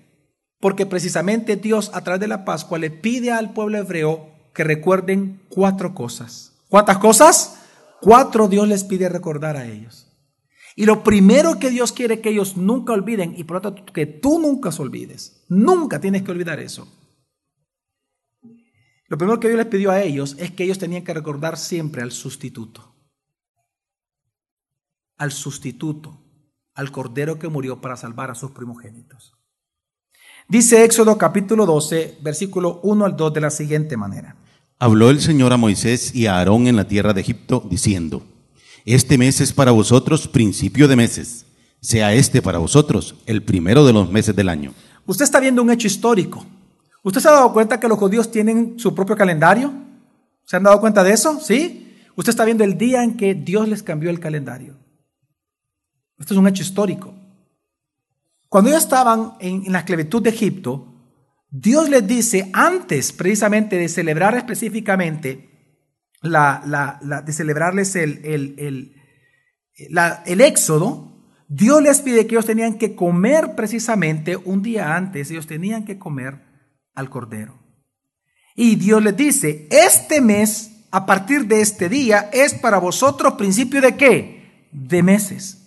porque 0.61 0.87
precisamente 0.87 1.57
Dios 1.57 1.91
a 1.95 2.03
través 2.03 2.21
de 2.21 2.29
la 2.29 2.45
Pascua 2.45 2.79
le 2.79 2.91
pide 2.91 3.33
al 3.33 3.53
pueblo 3.53 3.79
hebreo 3.79 4.31
que 4.53 4.65
recuerden 4.65 5.43
cuatro 5.49 5.95
cosas. 5.95 6.50
¿Cuántas 6.71 6.99
cosas? 6.99 7.59
Cuatro 8.01 8.47
Dios 8.47 8.67
les 8.69 8.85
pide 8.85 9.09
recordar 9.09 9.57
a 9.57 9.67
ellos. 9.67 10.07
Y 10.77 10.87
lo 10.87 11.03
primero 11.03 11.59
que 11.59 11.69
Dios 11.69 11.93
quiere 11.93 12.21
que 12.21 12.31
ellos 12.31 12.57
nunca 12.57 12.93
olviden, 12.93 13.35
y 13.37 13.43
por 13.43 13.57
lo 13.57 13.61
tanto 13.61 13.93
que 13.93 14.07
tú 14.07 14.39
nunca 14.39 14.71
se 14.71 14.81
olvides, 14.81 15.45
nunca 15.49 16.01
tienes 16.01 16.23
que 16.23 16.31
olvidar 16.31 16.61
eso. 16.61 16.89
Lo 19.09 19.19
primero 19.19 19.41
que 19.41 19.49
Dios 19.49 19.59
les 19.59 19.67
pidió 19.67 19.91
a 19.91 20.01
ellos 20.01 20.37
es 20.39 20.53
que 20.53 20.63
ellos 20.63 20.79
tenían 20.79 21.03
que 21.03 21.13
recordar 21.13 21.59
siempre 21.59 22.03
al 22.03 22.13
sustituto. 22.13 22.95
Al 25.17 25.33
sustituto, 25.33 26.23
al 26.75 26.93
cordero 26.93 27.37
que 27.41 27.49
murió 27.49 27.81
para 27.81 27.97
salvar 27.97 28.31
a 28.31 28.37
sus 28.37 28.53
primogénitos. 28.53 29.35
Dice 30.49 30.85
Éxodo 30.85 31.19
capítulo 31.19 31.67
12, 31.67 32.19
versículo 32.23 32.79
1 32.85 33.05
al 33.05 33.17
2 33.17 33.35
de 33.35 33.41
la 33.41 33.51
siguiente 33.51 33.97
manera. 33.97 34.37
Habló 34.83 35.11
el 35.11 35.21
Señor 35.21 35.53
a 35.53 35.59
Moisés 35.59 36.15
y 36.15 36.25
a 36.25 36.39
Aarón 36.39 36.67
en 36.67 36.75
la 36.75 36.89
tierra 36.89 37.13
de 37.13 37.21
Egipto, 37.21 37.63
diciendo, 37.69 38.23
Este 38.87 39.19
mes 39.19 39.43
es 39.43 39.53
para 39.53 39.73
vosotros 39.73 40.27
principio 40.27 40.89
de 40.89 40.97
meses, 40.97 41.45
sea 41.83 42.15
este 42.15 42.41
para 42.41 42.57
vosotros 42.57 43.15
el 43.27 43.43
primero 43.43 43.85
de 43.85 43.93
los 43.93 44.11
meses 44.11 44.35
del 44.35 44.49
año. 44.49 44.73
Usted 45.05 45.25
está 45.25 45.39
viendo 45.39 45.63
un 45.63 45.71
hecho 45.71 45.87
histórico. 45.87 46.47
¿Usted 47.03 47.21
se 47.21 47.29
ha 47.29 47.33
dado 47.33 47.53
cuenta 47.53 47.79
que 47.79 47.89
los 47.89 47.99
judíos 47.99 48.31
tienen 48.31 48.79
su 48.79 48.95
propio 48.95 49.17
calendario? 49.17 49.71
¿Se 50.47 50.57
han 50.57 50.63
dado 50.63 50.81
cuenta 50.81 51.05
de 51.05 51.13
eso? 51.13 51.39
¿Sí? 51.41 51.95
Usted 52.17 52.31
está 52.31 52.47
viendo 52.47 52.65
el 52.65 52.79
día 52.79 53.05
en 53.05 53.19
que 53.19 53.35
Dios 53.35 53.69
les 53.69 53.83
cambió 53.83 54.09
el 54.09 54.19
calendario. 54.19 54.79
Esto 56.19 56.33
es 56.33 56.39
un 56.39 56.49
hecho 56.49 56.63
histórico. 56.63 57.13
Cuando 58.49 58.71
ellos 58.71 58.83
estaban 58.83 59.35
en, 59.41 59.71
la 59.71 59.81
esclavitud 59.81 60.23
de 60.23 60.31
Egipto, 60.31 60.90
Dios 61.51 61.89
les 61.89 62.07
dice, 62.07 62.51
antes 62.53 63.13
precisamente 63.13 63.77
de 63.77 63.89
celebrar 63.89 64.37
específicamente, 64.37 65.49
la, 66.23 67.23
de 67.25 67.33
celebrarles 67.33 67.97
el, 67.97 68.21
el, 68.25 68.95
el 70.27 70.41
éxodo, 70.41 71.11
Dios 71.49 71.83
les 71.83 72.01
pide 72.01 72.27
que 72.27 72.37
ellos 72.37 72.47
tenían 72.47 72.79
que 72.79 72.95
comer 72.95 73.57
precisamente 73.57 74.37
un 74.37 74.63
día 74.63 74.97
antes, 74.97 75.31
ellos 75.31 75.49
tenían 75.49 75.85
que 75.85 75.99
comer 75.99 76.45
al 76.95 77.11
cordero. 77.11 77.59
Y 78.55 78.77
Dios 78.77 79.03
les 79.03 79.17
dice, 79.17 79.67
este 79.71 80.21
mes, 80.21 80.87
a 80.93 81.07
partir 81.07 81.47
de 81.47 81.61
este 81.61 81.89
día, 81.89 82.31
es 82.33 82.55
para 82.55 82.79
vosotros 82.79 83.35
principio 83.35 83.81
de 83.81 83.97
qué? 83.97 84.69
De 84.71 85.03
meses. 85.03 85.60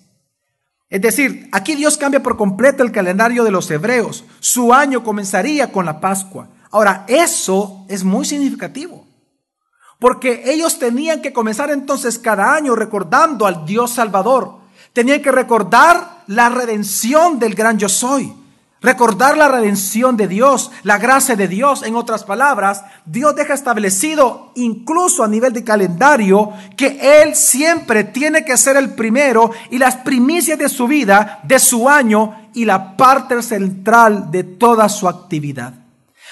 Es 0.94 1.02
decir, 1.02 1.50
aquí 1.52 1.74
Dios 1.74 1.98
cambia 1.98 2.22
por 2.22 2.38
completo 2.38 2.84
el 2.84 2.92
calendario 2.92 3.44
de 3.44 3.50
los 3.50 3.72
hebreos. 3.72 4.26
Su 4.40 4.76
año 4.76 5.04
comenzaría 5.04 5.72
con 5.72 5.88
la 5.88 6.00
Pascua. 6.00 6.50
Ahora, 6.70 7.04
eso 7.08 7.84
es 7.90 8.04
muy 8.04 8.26
significativo. 8.26 9.08
Porque 9.98 10.44
ellos 10.46 10.78
tenían 10.78 11.24
que 11.24 11.34
comenzar 11.34 11.72
entonces 11.72 12.20
cada 12.20 12.54
año 12.54 12.76
recordando 12.76 13.48
al 13.48 13.66
Dios 13.66 13.90
Salvador. 13.90 14.60
Tenían 14.94 15.24
que 15.24 15.32
recordar 15.32 16.26
la 16.28 16.50
redención 16.50 17.40
del 17.40 17.56
gran 17.56 17.80
yo 17.80 17.90
soy. 17.90 18.32
Recordar 18.84 19.38
la 19.38 19.48
redención 19.48 20.18
de 20.18 20.28
Dios, 20.28 20.70
la 20.84 20.98
gracia 20.98 21.38
de 21.38 21.48
Dios. 21.48 21.84
En 21.84 21.96
otras 21.96 22.26
palabras, 22.26 22.84
Dios 23.06 23.34
deja 23.34 23.54
establecido 23.54 24.52
incluso 24.56 25.24
a 25.24 25.30
nivel 25.30 25.54
de 25.54 25.64
calendario 25.64 26.52
que 26.76 27.00
Él 27.22 27.34
siempre 27.34 28.04
tiene 28.04 28.44
que 28.44 28.58
ser 28.58 28.76
el 28.76 28.90
primero 28.90 29.52
y 29.72 29.78
las 29.78 29.96
primicias 29.96 30.60
de 30.60 30.68
su 30.68 30.86
vida, 30.86 31.40
de 31.44 31.60
su 31.60 31.88
año 31.88 32.50
y 32.54 32.66
la 32.66 32.98
parte 32.98 33.42
central 33.42 34.30
de 34.32 34.44
toda 34.44 34.90
su 34.90 35.08
actividad. 35.08 35.74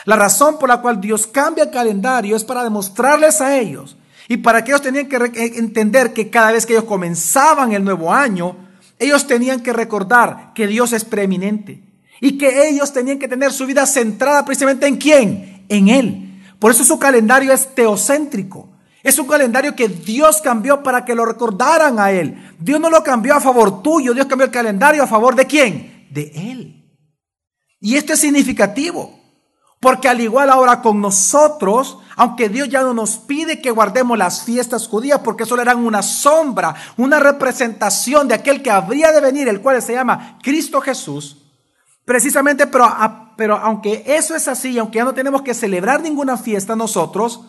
La 0.03 0.17
razón 0.17 0.60
por 0.60 0.67
la 0.67 0.81
cual 0.81 1.00
Dios 1.00 1.27
cambia 1.27 1.63
el 1.63 1.72
calendario 1.72 2.36
es 2.36 2.43
para 2.43 2.65
demostrarles 2.65 3.39
a 3.39 3.58
ellos 3.58 3.96
y 4.27 4.36
para 4.36 4.62
que 4.62 4.72
ellos 4.72 4.81
tenían 4.81 5.08
que 5.08 5.15
entender 5.55 6.12
que 6.12 6.29
cada 6.29 6.51
vez 6.51 6.65
que 6.65 6.74
ellos 6.74 6.84
comenzaban 6.84 7.72
el 7.72 7.86
nuevo 7.86 8.13
año, 8.13 8.58
ellos 9.00 9.25
tenían 9.25 9.62
que 9.62 9.72
recordar 9.72 10.51
que 10.53 10.67
Dios 10.67 10.91
es 10.91 11.05
preeminente 11.05 11.90
y 12.22 12.38
que 12.38 12.70
ellos 12.70 12.94
tenían 12.94 13.20
que 13.20 13.28
tener 13.28 13.51
su 13.51 13.66
vida 13.66 13.86
centrada 13.86 14.46
precisamente 14.46 14.86
en 14.86 14.96
quién, 14.96 15.66
en 15.68 15.90
Él. 15.90 16.44
Por 16.60 16.72
eso 16.72 16.86
su 16.86 17.00
calendario 17.00 17.51
es 17.51 17.74
teocéntrico. 17.74 18.70
Es 19.04 19.18
un 19.18 19.28
calendario 19.28 19.75
que 19.75 19.88
Dios 19.88 20.40
cambió 20.42 20.84
para 20.84 21.04
que 21.04 21.16
lo 21.16 21.25
recordaran 21.25 22.00
a 22.00 22.12
Él. 22.12 22.54
Dios 22.60 22.80
no 22.80 22.92
lo 22.92 23.01
cambió 23.01 23.34
a 23.34 23.42
favor 23.42 23.82
tuyo, 23.82 24.13
Dios 24.13 24.28
cambió 24.28 24.46
el 24.46 24.51
calendario 24.51 25.01
a 25.01 25.08
favor 25.08 25.36
de 25.36 25.48
quién? 25.48 26.08
De 26.12 26.32
Él. 26.36 26.88
Y 27.80 27.96
esto 27.96 28.13
es 28.13 28.20
significativo, 28.20 29.20
porque 29.80 30.08
al 30.08 30.22
igual 30.22 30.51
ahora 30.51 30.84
con 30.84 31.01
nosotros, 31.01 31.98
aunque 32.16 32.48
Dios 32.48 32.70
ya 32.70 32.84
no 32.84 32.94
nos 32.94 33.18
pide 33.18 33.60
que 33.60 33.72
guardemos 33.72 34.16
las 34.20 34.44
fiestas 34.44 34.88
judías, 34.88 35.22
porque 35.24 35.48
solo 35.48 35.63
eran 35.63 35.84
una 35.84 36.04
sombra, 36.04 36.75
una 36.98 37.20
representación 37.20 38.28
de 38.28 38.36
aquel 38.36 38.62
que 38.62 38.70
habría 38.70 39.12
de 39.12 39.22
venir, 39.22 39.48
el 39.48 39.62
cual 39.62 39.82
se 39.82 39.94
llama 39.94 40.38
Cristo 40.44 40.80
Jesús, 40.80 41.40
Precisamente, 42.12 42.68
pero, 42.68 42.94
pero 43.38 43.56
aunque 43.56 44.03
eso 44.06 44.36
es 44.36 44.50
así, 44.50 44.77
aunque 44.77 44.98
ya 44.98 45.06
no 45.06 45.13
tenemos 45.13 45.44
que 45.44 45.53
celebrar 45.53 46.01
ninguna 46.01 46.36
fiesta 46.36 46.75
nosotros, 46.75 47.39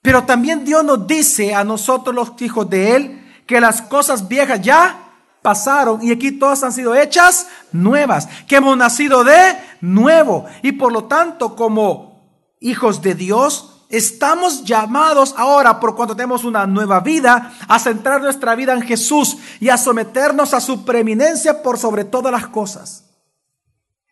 pero 0.00 0.24
también 0.24 0.64
Dios 0.64 0.82
nos 0.82 1.06
dice 1.06 1.54
a 1.54 1.64
nosotros 1.64 2.14
los 2.14 2.32
hijos 2.40 2.70
de 2.70 2.96
Él 2.96 3.42
que 3.46 3.60
las 3.60 3.82
cosas 3.82 4.26
viejas 4.26 4.62
ya 4.62 5.12
pasaron 5.42 6.02
y 6.02 6.12
aquí 6.12 6.32
todas 6.32 6.62
han 6.62 6.72
sido 6.72 6.94
hechas 6.94 7.46
nuevas, 7.72 8.26
que 8.48 8.56
hemos 8.56 8.74
nacido 8.74 9.22
de 9.22 9.58
nuevo 9.82 10.46
y 10.62 10.72
por 10.72 10.92
lo 10.92 11.04
tanto 11.04 11.54
como 11.54 12.22
hijos 12.58 13.02
de 13.02 13.14
Dios 13.14 13.84
estamos 13.90 14.64
llamados 14.64 15.34
ahora 15.36 15.78
por 15.78 15.94
cuanto 15.94 16.16
tenemos 16.16 16.44
una 16.44 16.66
nueva 16.66 17.00
vida 17.00 17.52
a 17.68 17.78
centrar 17.78 18.22
nuestra 18.22 18.54
vida 18.54 18.72
en 18.72 18.80
Jesús 18.80 19.36
y 19.60 19.68
a 19.68 19.76
someternos 19.76 20.54
a 20.54 20.60
su 20.62 20.86
preeminencia 20.86 21.62
por 21.62 21.76
sobre 21.76 22.04
todas 22.04 22.32
las 22.32 22.46
cosas. 22.46 23.09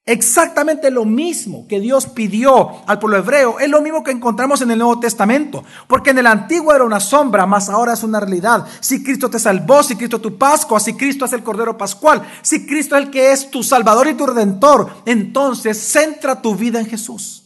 Exactamente 0.08 0.90
lo 0.90 1.04
mismo 1.04 1.66
que 1.68 1.80
Dios 1.80 2.06
pidió 2.06 2.82
al 2.88 2.98
pueblo 2.98 3.18
hebreo 3.18 3.60
es 3.60 3.68
lo 3.68 3.82
mismo 3.82 4.02
que 4.02 4.10
encontramos 4.10 4.62
en 4.62 4.70
el 4.70 4.78
Nuevo 4.78 4.98
Testamento. 4.98 5.62
Porque 5.86 6.10
en 6.10 6.18
el 6.18 6.26
Antiguo 6.26 6.74
era 6.74 6.84
una 6.84 6.98
sombra, 6.98 7.44
más 7.44 7.68
ahora 7.68 7.92
es 7.92 8.02
una 8.02 8.18
realidad. 8.18 8.66
Si 8.80 9.04
Cristo 9.04 9.28
te 9.28 9.38
salvó, 9.38 9.82
si 9.82 9.96
Cristo 9.96 10.16
es 10.16 10.22
tu 10.22 10.38
Pascua, 10.38 10.80
si 10.80 10.94
Cristo 10.94 11.26
es 11.26 11.34
el 11.34 11.42
Cordero 11.42 11.76
Pascual, 11.76 12.26
si 12.40 12.66
Cristo 12.66 12.96
es 12.96 13.04
el 13.04 13.10
que 13.10 13.32
es 13.32 13.50
tu 13.50 13.62
Salvador 13.62 14.08
y 14.08 14.14
tu 14.14 14.24
Redentor, 14.24 14.88
entonces 15.04 15.76
centra 15.76 16.40
tu 16.40 16.56
vida 16.56 16.80
en 16.80 16.86
Jesús. 16.86 17.44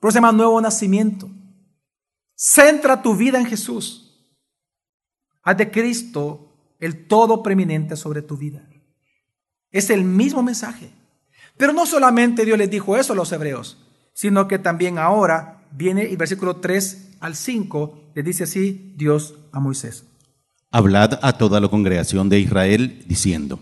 Por 0.00 0.08
eso 0.08 0.14
se 0.14 0.18
llama 0.18 0.32
nuevo 0.32 0.60
nacimiento. 0.60 1.30
Centra 2.34 3.00
tu 3.00 3.14
vida 3.14 3.38
en 3.38 3.46
Jesús. 3.46 4.28
Haz 5.44 5.56
de 5.58 5.70
Cristo 5.70 6.74
el 6.80 7.06
todo 7.06 7.40
preeminente 7.40 7.94
sobre 7.94 8.20
tu 8.20 8.36
vida. 8.36 8.68
Es 9.70 9.90
el 9.90 10.02
mismo 10.02 10.42
mensaje. 10.42 11.03
Pero 11.56 11.72
no 11.72 11.86
solamente 11.86 12.44
Dios 12.44 12.58
les 12.58 12.70
dijo 12.70 12.96
eso 12.96 13.12
a 13.12 13.16
los 13.16 13.30
hebreos, 13.32 13.78
sino 14.12 14.48
que 14.48 14.58
también 14.58 14.98
ahora 14.98 15.66
viene 15.70 16.02
el 16.02 16.16
versículo 16.16 16.56
3 16.56 17.16
al 17.20 17.36
5, 17.36 18.10
le 18.14 18.22
dice 18.22 18.44
así 18.44 18.92
Dios 18.96 19.34
a 19.52 19.60
Moisés. 19.60 20.04
Hablad 20.70 21.20
a 21.22 21.38
toda 21.38 21.60
la 21.60 21.68
congregación 21.68 22.28
de 22.28 22.40
Israel 22.40 23.04
diciendo, 23.06 23.60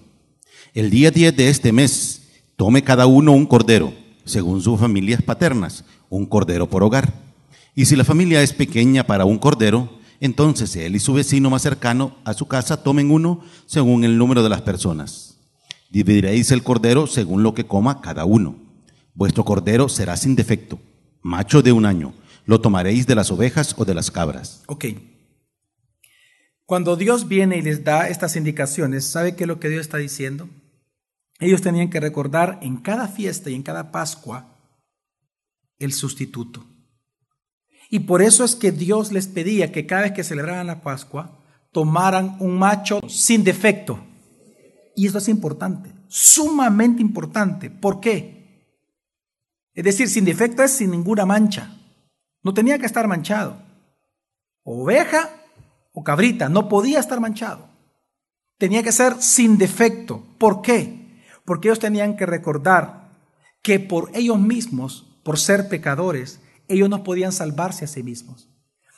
el 0.73 0.89
día 0.89 1.11
10 1.11 1.37
de 1.37 1.51
este 1.51 1.73
mes 1.73 2.23
tome 2.57 2.83
cada 2.83 3.07
uno 3.07 3.33
un 3.33 3.45
cordero, 3.45 3.93
según 4.25 4.63
sus 4.63 4.81
familias 4.81 5.21
paternas, 5.21 5.85
un 6.09 6.25
cordero 6.25 6.71
por 6.71 6.83
hogar. 6.83 7.13
Y 7.75 7.85
si 7.85 7.97
la 7.97 8.05
familia 8.05 8.43
es 8.43 8.55
pequeña 8.55 9.07
para 9.07 9.27
un 9.27 9.39
cordero, 9.39 9.99
entonces 10.21 10.75
él 10.77 10.97
y 10.97 11.01
su 11.01 11.13
vecino 11.13 11.51
más 11.51 11.63
cercano 11.63 12.17
a 12.25 12.33
su 12.33 12.47
casa 12.47 12.83
tomen 12.83 13.11
uno 13.11 13.41
según 13.67 14.05
el 14.05 14.17
número 14.17 14.43
de 14.43 14.49
las 14.49 14.63
personas 14.63 15.32
Dividiréis 15.93 16.51
el 16.53 16.63
cordero 16.63 17.07
según 17.07 17.43
lo 17.43 17.53
que 17.53 17.67
coma 17.67 18.01
cada 18.01 18.25
uno. 18.25 18.57
Vuestro 19.13 19.45
cordero 19.45 19.91
será 19.91 20.17
sin 20.17 20.35
defecto, 20.35 20.81
macho 21.21 21.61
de 21.61 21.71
un 21.73 21.85
año. 21.85 22.15
Lo 22.47 22.63
tomaréis 22.63 23.07
de 23.07 23.15
las 23.15 23.31
ovejas 23.31 23.75
o 23.77 23.85
de 23.85 23.93
las 23.93 24.11
cabras. 24.11 24.63
Ok. 24.69 24.87
Cuando 26.65 26.97
Dios 26.97 27.29
viene 27.29 27.59
y 27.59 27.63
les 27.63 27.85
da 27.85 28.09
estas 28.09 28.37
indicaciones, 28.37 29.05
¿sabe 29.05 29.37
qué 29.37 29.45
es 29.45 29.49
lo 29.49 29.61
que 29.61 29.69
Dios 29.69 29.83
está 29.83 29.99
diciendo? 29.99 30.49
Ellos 31.41 31.61
tenían 31.61 31.91
que 31.91 32.01
recordar 32.01 32.59
en 32.63 32.79
cada 32.79 33.07
fiesta 33.07 33.51
y 33.51 33.55
en 33.55 33.63
cada 33.63 33.93
Pascua 33.93 34.57
el 35.79 35.93
sustituto. 35.93 36.65
Y 37.91 37.99
por 37.99 38.23
eso 38.23 38.45
es 38.45 38.57
que 38.57 38.73
Dios 38.73 39.13
les 39.13 39.27
pedía 39.27 39.73
que 39.73 39.85
cada 39.85 40.03
vez 40.03 40.13
que 40.13 40.25
celebraran 40.25 40.67
la 40.67 40.81
Pascua, 40.81 41.39
tomaran 41.71 42.39
un 42.41 42.59
macho 42.59 43.01
sin 43.11 43.45
defecto. 43.45 44.03
Y 44.95 45.07
esto 45.07 45.19
es 45.19 45.29
importante, 45.29 45.93
sumamente 46.09 47.01
importante. 47.01 47.71
¿Por 47.71 48.01
qué? 48.01 48.43
Es 49.75 49.85
decir, 49.85 50.09
sin 50.09 50.25
defecto 50.25 50.63
es 50.63 50.73
sin 50.73 50.91
ninguna 50.91 51.25
mancha. 51.25 51.79
No 52.43 52.53
tenía 52.53 52.79
que 52.79 52.87
estar 52.87 53.09
manchado. 53.09 53.57
Oveja 54.65 55.31
o 55.93 56.05
cabrita, 56.05 56.49
no 56.49 56.69
podía 56.69 57.01
estar 57.01 57.21
manchado. 57.21 57.69
Tenía 58.59 58.83
que 58.83 58.93
ser 58.93 59.21
sin 59.21 59.59
defecto. 59.59 60.25
¿Por 60.39 60.63
qué? 60.63 61.23
Porque 61.45 61.69
ellos 61.69 61.79
tenían 61.79 62.17
que 62.17 62.27
recordar 62.27 63.11
que 63.63 63.81
por 63.81 64.11
ellos 64.15 64.39
mismos, 64.39 65.19
por 65.25 65.39
ser 65.39 65.69
pecadores, 65.69 66.41
ellos 66.69 66.89
no 66.89 67.03
podían 67.03 67.33
salvarse 67.33 67.85
a 67.85 67.89
sí 67.89 68.03
mismos. 68.03 68.49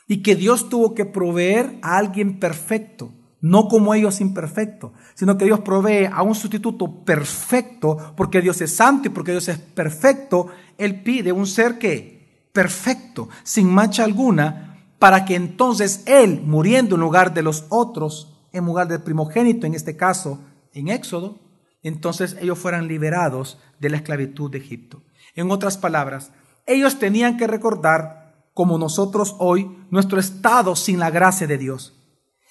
Y 0.07 0.21
que 0.21 0.35
Dios 0.35 0.69
tuvo 0.69 0.93
que 0.93 1.05
proveer 1.05 1.79
a 1.81 1.97
alguien 1.97 2.39
perfecto 2.39 3.11
no 3.45 3.67
como 3.67 3.93
ellos 3.93 4.21
imperfectos, 4.21 4.91
sino 5.13 5.37
que 5.37 5.45
Dios 5.45 5.59
provee 5.59 6.09
a 6.11 6.23
un 6.23 6.33
sustituto 6.33 7.05
perfecto, 7.05 8.15
porque 8.17 8.41
Dios 8.41 8.59
es 8.61 8.75
santo 8.75 9.07
y 9.07 9.11
porque 9.11 9.33
Dios 9.33 9.47
es 9.49 9.59
perfecto, 9.59 10.47
Él 10.79 11.03
pide 11.03 11.31
un 11.31 11.45
ser 11.45 11.77
que 11.77 12.49
perfecto, 12.51 13.29
sin 13.43 13.71
mancha 13.71 14.03
alguna, 14.03 14.87
para 14.97 15.25
que 15.25 15.35
entonces 15.35 16.01
Él, 16.07 16.41
muriendo 16.43 16.95
en 16.95 17.01
lugar 17.01 17.35
de 17.35 17.43
los 17.43 17.65
otros, 17.69 18.35
en 18.51 18.65
lugar 18.65 18.87
del 18.87 19.03
primogénito, 19.03 19.67
en 19.67 19.75
este 19.75 19.95
caso, 19.95 20.39
en 20.73 20.87
Éxodo, 20.87 21.37
entonces 21.83 22.35
ellos 22.41 22.57
fueran 22.57 22.87
liberados 22.87 23.59
de 23.79 23.91
la 23.91 23.97
esclavitud 23.97 24.49
de 24.49 24.57
Egipto. 24.57 25.03
En 25.35 25.51
otras 25.51 25.77
palabras, 25.77 26.31
ellos 26.65 26.97
tenían 26.97 27.37
que 27.37 27.45
recordar 27.45 28.47
como 28.55 28.79
nosotros 28.79 29.35
hoy, 29.37 29.69
nuestro 29.91 30.19
estado 30.19 30.75
sin 30.75 30.97
la 30.97 31.11
gracia 31.11 31.45
de 31.45 31.59
Dios. 31.59 31.94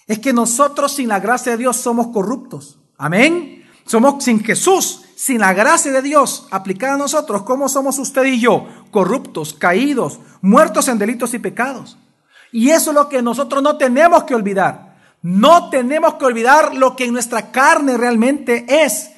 Es 0.07 0.19
que 0.19 0.33
nosotros 0.33 0.93
sin 0.93 1.09
la 1.09 1.21
gracia 1.21 1.53
de 1.53 1.59
Dios 1.59 1.77
somos 1.77 2.09
corruptos. 2.09 2.79
Amén. 2.99 3.65
Somos 3.87 4.25
sin 4.25 4.43
Jesús, 4.43 5.03
sin 5.17 5.41
la 5.41 5.53
gracia 5.53 5.93
de 5.93 6.03
Dios 6.03 6.47
aplicada 6.51 6.95
a 6.95 6.99
nosotros. 6.99 7.43
¿Cómo 7.43 7.69
somos 7.69 7.99
usted 7.99 8.25
y 8.25 8.41
yo? 8.41 8.67
Corruptos, 8.91 9.55
caídos, 9.55 10.21
muertos 10.41 10.89
en 10.89 10.99
delitos 10.99 11.35
y 11.35 11.39
pecados. 11.39 11.97
Y 12.53 12.71
eso 12.71 12.91
es 12.91 12.95
lo 12.95 13.09
que 13.09 13.23
nosotros 13.23 13.63
no 13.63 13.77
tenemos 13.77 14.25
que 14.25 14.35
olvidar. 14.35 14.95
No 15.23 15.71
tenemos 15.71 16.15
que 16.15 16.25
olvidar 16.27 16.75
lo 16.75 16.95
que 16.97 17.07
en 17.07 17.13
nuestra 17.13 17.51
carne 17.51 17.97
realmente 17.97 18.67
es. 18.69 19.11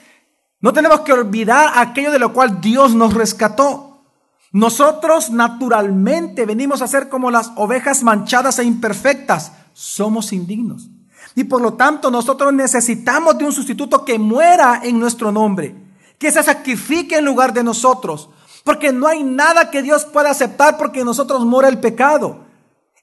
No 0.61 0.73
tenemos 0.73 1.01
que 1.01 1.13
olvidar 1.13 1.73
aquello 1.77 2.11
de 2.11 2.19
lo 2.19 2.33
cual 2.33 2.61
Dios 2.61 2.95
nos 2.95 3.13
rescató. 3.13 4.05
Nosotros 4.53 5.31
naturalmente 5.31 6.47
venimos 6.47 6.81
a 6.81 6.87
ser 6.87 7.09
como 7.09 7.31
las 7.31 7.53
ovejas 7.57 8.03
manchadas 8.03 8.59
e 8.59 8.65
imperfectas. 8.65 9.53
Somos 9.79 10.33
indignos. 10.33 10.89
Y 11.35 11.45
por 11.45 11.61
lo 11.61 11.75
tanto 11.75 12.11
nosotros 12.11 12.51
necesitamos 12.51 13.37
de 13.37 13.45
un 13.45 13.53
sustituto 13.53 14.07
que 14.07 14.19
muera 14.19 14.81
en 14.83 14.99
nuestro 14.99 15.31
nombre, 15.31 15.75
que 16.17 16.33
se 16.33 16.43
sacrifique 16.43 17.19
en 17.19 17.27
lugar 17.27 17.53
de 17.53 17.63
nosotros. 17.63 18.31
Porque 18.65 18.91
no 18.91 19.07
hay 19.07 19.23
nada 19.23 19.71
que 19.71 19.83
Dios 19.83 20.07
pueda 20.07 20.31
aceptar 20.31 20.79
porque 20.79 21.01
en 21.01 21.05
nosotros 21.05 21.45
mora 21.45 21.69
el 21.69 21.79
pecado. 21.79 22.39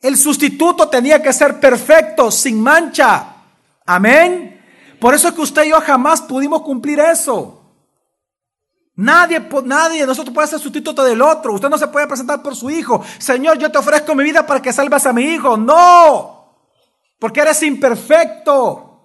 El 0.01 0.17
sustituto 0.17 0.89
tenía 0.89 1.21
que 1.21 1.31
ser 1.31 1.59
perfecto, 1.59 2.31
sin 2.31 2.59
mancha. 2.59 3.35
Amén. 3.85 4.59
Por 4.99 5.13
eso 5.13 5.27
es 5.27 5.35
que 5.35 5.41
usted 5.41 5.65
y 5.65 5.69
yo 5.69 5.79
jamás 5.79 6.23
pudimos 6.23 6.63
cumplir 6.63 6.99
eso. 7.01 7.61
Nadie, 8.95 9.47
nadie 9.63 10.01
de 10.01 10.07
nosotros 10.07 10.33
puede 10.33 10.47
ser 10.47 10.57
sustituto 10.57 11.03
del 11.03 11.21
otro. 11.21 11.53
Usted 11.53 11.69
no 11.69 11.77
se 11.77 11.87
puede 11.87 12.07
presentar 12.07 12.41
por 12.41 12.55
su 12.55 12.71
hijo. 12.71 13.03
Señor, 13.19 13.59
yo 13.59 13.71
te 13.71 13.77
ofrezco 13.77 14.15
mi 14.15 14.23
vida 14.23 14.43
para 14.47 14.59
que 14.59 14.73
salvas 14.73 15.05
a 15.05 15.13
mi 15.13 15.21
hijo. 15.21 15.55
No, 15.55 16.42
porque 17.23 17.39
eres 17.39 17.63
imperfecto. 17.63 18.99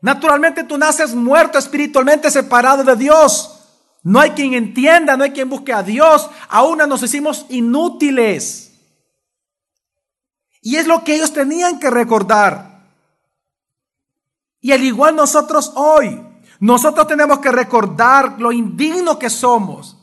Naturalmente 0.00 0.64
tú 0.64 0.76
naces 0.76 1.14
muerto 1.14 1.56
espiritualmente 1.56 2.28
separado 2.28 2.82
de 2.82 2.96
Dios. 2.96 3.60
No 4.02 4.18
hay 4.18 4.30
quien 4.30 4.54
entienda, 4.54 5.16
no 5.16 5.22
hay 5.22 5.30
quien 5.30 5.48
busque 5.48 5.72
a 5.72 5.84
Dios. 5.84 6.28
Aún 6.48 6.78
nos 6.78 7.00
hicimos 7.00 7.46
inútiles. 7.48 8.72
Y 10.60 10.78
es 10.78 10.88
lo 10.88 11.04
que 11.04 11.14
ellos 11.14 11.32
tenían 11.32 11.78
que 11.78 11.90
recordar. 11.90 12.88
Y 14.60 14.72
al 14.72 14.82
igual 14.82 15.14
nosotros 15.14 15.70
hoy, 15.76 16.20
nosotros 16.58 17.06
tenemos 17.06 17.38
que 17.38 17.52
recordar 17.52 18.40
lo 18.40 18.50
indigno 18.50 19.16
que 19.16 19.30
somos. 19.30 19.96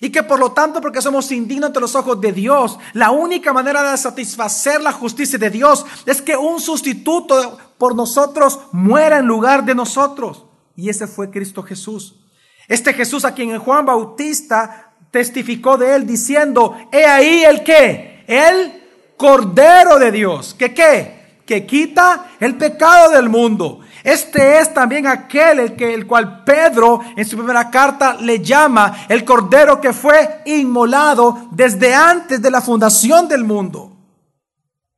Y 0.00 0.10
que 0.10 0.22
por 0.22 0.38
lo 0.38 0.52
tanto, 0.52 0.80
porque 0.80 1.00
somos 1.00 1.30
indignos 1.32 1.68
ante 1.68 1.80
los 1.80 1.94
ojos 1.94 2.20
de 2.20 2.32
Dios, 2.32 2.78
la 2.92 3.10
única 3.10 3.52
manera 3.52 3.90
de 3.90 3.96
satisfacer 3.96 4.82
la 4.82 4.92
justicia 4.92 5.38
de 5.38 5.50
Dios 5.50 5.86
es 6.04 6.20
que 6.20 6.36
un 6.36 6.60
sustituto 6.60 7.58
por 7.78 7.94
nosotros 7.94 8.60
muera 8.72 9.18
en 9.18 9.26
lugar 9.26 9.64
de 9.64 9.74
nosotros. 9.74 10.44
Y 10.74 10.90
ese 10.90 11.06
fue 11.06 11.30
Cristo 11.30 11.62
Jesús. 11.62 12.16
Este 12.68 12.92
Jesús 12.92 13.24
a 13.24 13.32
quien 13.32 13.58
Juan 13.58 13.86
Bautista 13.86 14.92
testificó 15.10 15.78
de 15.78 15.94
él 15.94 16.06
diciendo, 16.06 16.76
he 16.92 17.04
ahí 17.04 17.44
el 17.44 17.62
que, 17.62 18.24
el 18.26 18.82
Cordero 19.16 19.98
de 19.98 20.12
Dios, 20.12 20.52
que 20.52 20.74
qué, 20.74 21.40
que 21.46 21.64
quita 21.64 22.32
el 22.38 22.56
pecado 22.56 23.12
del 23.12 23.30
mundo. 23.30 23.80
Este 24.06 24.60
es 24.60 24.72
también 24.72 25.08
aquel 25.08 25.58
el, 25.58 25.74
que, 25.74 25.92
el 25.92 26.06
cual 26.06 26.44
Pedro 26.44 27.00
en 27.16 27.24
su 27.24 27.36
primera 27.36 27.68
carta 27.68 28.14
le 28.20 28.38
llama 28.38 28.98
el 29.08 29.24
cordero 29.24 29.80
que 29.80 29.92
fue 29.92 30.42
inmolado 30.44 31.48
desde 31.50 31.92
antes 31.92 32.40
de 32.40 32.48
la 32.52 32.60
fundación 32.60 33.26
del 33.26 33.42
mundo. 33.42 33.96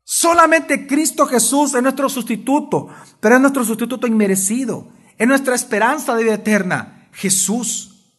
Solamente 0.04 0.86
Cristo 0.86 1.24
Jesús 1.24 1.74
es 1.74 1.82
nuestro 1.82 2.10
sustituto, 2.10 2.88
pero 3.18 3.36
es 3.36 3.40
nuestro 3.40 3.64
sustituto 3.64 4.06
inmerecido, 4.06 4.88
es 5.16 5.26
nuestra 5.26 5.54
esperanza 5.54 6.14
de 6.14 6.24
vida 6.24 6.34
eterna, 6.34 7.08
Jesús. 7.12 8.12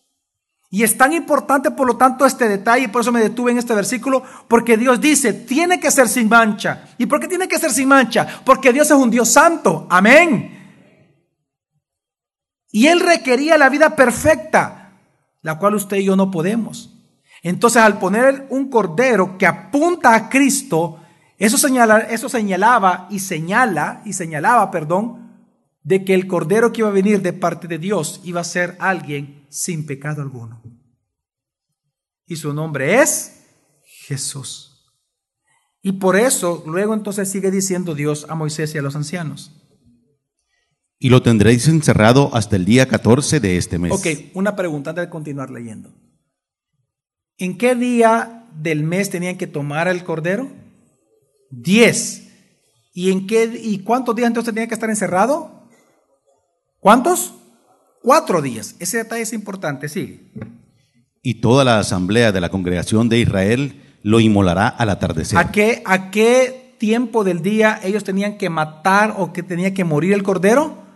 Y 0.71 0.81
es 0.81 0.97
tan 0.97 1.13
importante, 1.13 1.69
por 1.69 1.85
lo 1.85 1.97
tanto, 1.97 2.25
este 2.25 2.49
detalle, 2.49 2.89
por 2.89 3.01
eso 3.01 3.11
me 3.11 3.21
detuve 3.21 3.51
en 3.51 3.59
este 3.59 3.75
versículo, 3.75 4.23
porque 4.47 4.75
Dios 4.75 4.99
dice, 4.99 5.33
tiene 5.33 5.79
que 5.79 5.91
ser 5.91 6.09
sin 6.09 6.27
mancha. 6.29 6.85
¿Y 6.97 7.05
por 7.05 7.19
qué 7.19 7.27
tiene 7.27 7.47
que 7.47 7.59
ser 7.59 7.69
sin 7.69 7.87
mancha? 7.87 8.41
Porque 8.43 8.73
Dios 8.73 8.87
es 8.87 8.97
un 8.97 9.11
Dios 9.11 9.29
santo. 9.29 9.85
Amén. 9.91 10.57
Y 12.71 12.87
Él 12.87 12.99
requería 12.99 13.57
la 13.57 13.69
vida 13.69 13.95
perfecta, 13.95 14.99
la 15.41 15.57
cual 15.57 15.75
usted 15.75 15.97
y 15.97 16.05
yo 16.05 16.15
no 16.15 16.29
podemos. 16.29 16.95
Entonces, 17.41 17.81
al 17.81 17.99
poner 17.99 18.47
un 18.49 18.69
cordero 18.69 19.37
que 19.37 19.47
apunta 19.47 20.13
a 20.13 20.29
Cristo, 20.29 20.99
eso, 21.37 21.57
eso 22.09 22.29
señalaba 22.29 23.07
y 23.09 23.19
señala 23.19 24.01
y 24.05 24.13
señalaba, 24.13 24.69
perdón, 24.71 25.29
de 25.83 26.03
que 26.03 26.13
el 26.13 26.27
cordero 26.27 26.71
que 26.71 26.81
iba 26.81 26.89
a 26.89 26.93
venir 26.93 27.21
de 27.21 27.33
parte 27.33 27.67
de 27.67 27.77
Dios 27.77 28.21
iba 28.23 28.41
a 28.41 28.43
ser 28.43 28.75
alguien 28.79 29.45
sin 29.49 29.85
pecado 29.85 30.21
alguno. 30.21 30.61
Y 32.25 32.35
su 32.35 32.53
nombre 32.53 33.01
es 33.01 33.45
Jesús. 33.83 34.93
Y 35.81 35.93
por 35.93 36.17
eso 36.17 36.63
luego 36.67 36.93
entonces 36.93 37.31
sigue 37.31 37.49
diciendo 37.49 37.95
Dios 37.95 38.27
a 38.29 38.35
Moisés 38.35 38.75
y 38.75 38.77
a 38.77 38.81
los 38.81 38.95
ancianos 38.95 39.58
y 40.99 41.09
lo 41.09 41.21
tendréis 41.21 41.67
encerrado 41.69 42.29
hasta 42.33 42.57
el 42.57 42.65
día 42.65 42.87
14 42.87 43.39
de 43.39 43.57
este 43.57 43.79
mes. 43.79 43.93
Ok, 43.93 44.07
una 44.33 44.55
pregunta 44.57 44.89
antes 44.89 45.05
de 45.05 45.09
continuar 45.09 45.49
leyendo. 45.49 45.89
¿En 47.37 47.57
qué 47.57 47.73
día 47.73 48.47
del 48.53 48.83
mes 48.83 49.09
tenían 49.09 49.37
que 49.37 49.47
tomar 49.47 49.87
el 49.87 50.03
cordero? 50.03 50.51
Diez. 51.49 52.27
¿Y 52.93 53.11
en 53.11 53.27
qué 53.27 53.49
y 53.63 53.79
cuántos 53.79 54.13
días 54.13 54.27
entonces 54.27 54.53
tenía 54.53 54.67
que 54.67 54.73
estar 54.73 54.89
encerrado? 54.89 55.69
¿Cuántos? 56.81 57.33
Cuatro 58.01 58.41
días. 58.41 58.75
Ese 58.79 58.97
detalle 58.97 59.21
es 59.21 59.31
importante, 59.31 59.87
sigue. 59.87 60.31
Y 61.21 61.35
toda 61.35 61.63
la 61.63 61.79
asamblea 61.79 62.33
de 62.33 62.41
la 62.41 62.49
congregación 62.49 63.07
de 63.07 63.19
Israel 63.19 63.81
lo 64.03 64.19
inmolará 64.19 64.67
al 64.67 64.89
atardecer. 64.89 65.37
¿A 65.37 65.51
qué, 65.51 65.81
a 65.85 66.11
qué 66.11 66.75
tiempo 66.77 67.23
del 67.23 67.41
día 67.41 67.79
ellos 67.83 68.03
tenían 68.03 68.37
que 68.37 68.49
matar 68.49 69.15
o 69.17 69.31
que 69.31 69.43
tenía 69.43 69.73
que 69.73 69.85
morir 69.85 70.11
el 70.11 70.23
cordero? 70.23 70.88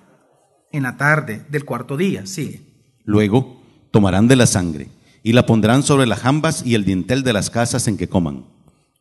En 0.74 0.84
la 0.84 0.98
tarde 0.98 1.46
del 1.50 1.64
cuarto 1.64 1.96
día. 1.96 2.26
Sigue. 2.26 2.62
Luego 3.06 3.62
tomarán 3.92 4.28
de 4.28 4.36
la 4.36 4.48
sangre 4.48 4.90
y 5.22 5.32
la 5.32 5.46
pondrán 5.46 5.84
sobre 5.84 6.06
las 6.06 6.20
jambas 6.20 6.66
y 6.66 6.76
el 6.76 6.84
dintel 6.84 7.24
de 7.24 7.32
las 7.32 7.50
casas 7.50 7.88
en 7.88 7.96
que 7.96 8.10
coman. 8.10 8.46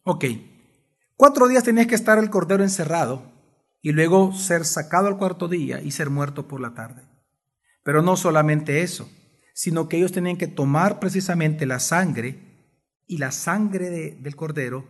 Ok. 0.05 0.27
Cuatro 1.17 1.49
días 1.49 1.65
tenías 1.65 1.89
que 1.89 1.97
estar 1.97 2.19
el 2.19 2.31
cordero 2.31 2.63
encerrado 2.63 3.25
y 3.81 3.93
luego 3.93 4.33
ser 4.33 4.65
sacado 4.65 5.09
al 5.09 5.19
cuarto 5.19 5.49
día 5.49 5.81
y 5.81 5.91
ser 5.91 6.11
muerto 6.11 6.47
por 6.47 6.61
la 6.61 6.75
tarde. 6.75 7.03
Pero 7.83 8.03
no 8.03 8.17
solamente 8.17 8.83
eso, 8.83 9.11
sino 9.55 9.89
que 9.89 9.97
ellos 9.97 10.13
tenían 10.13 10.37
que 10.37 10.47
tomar 10.47 11.01
precisamente 11.01 11.67
la 11.67 11.81
sangre 11.81 12.39
y 13.07 13.19
la 13.19 13.33
sangre 13.33 13.91
del 13.91 14.37
cordero, 14.37 14.87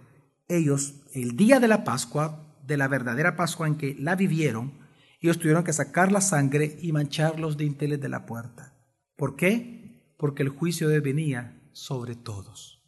ellos, 0.48 0.94
el 1.14 1.36
día 1.36 1.58
de 1.60 1.68
la 1.68 1.84
Pascua, 1.84 2.56
de 2.66 2.76
la 2.76 2.88
verdadera 2.88 3.36
Pascua 3.36 3.66
en 3.66 3.76
que 3.76 3.96
la 3.98 4.14
vivieron, 4.14 4.81
ellos 5.26 5.38
tuvieron 5.38 5.64
que 5.64 5.72
sacar 5.72 6.10
la 6.10 6.20
sangre 6.20 6.78
y 6.80 6.92
manchar 6.92 7.38
los 7.38 7.56
dinteles 7.56 8.00
de 8.00 8.08
la 8.08 8.26
puerta. 8.26 8.74
¿Por 9.16 9.36
qué? 9.36 10.14
Porque 10.18 10.42
el 10.42 10.48
juicio 10.48 10.88
de 10.88 11.00
venía 11.00 11.62
sobre 11.72 12.16
todos. 12.16 12.82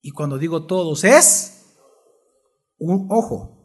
Y 0.00 0.12
cuando 0.12 0.38
digo 0.38 0.66
todos 0.66 1.04
es 1.04 1.76
un 2.78 3.08
ojo, 3.10 3.62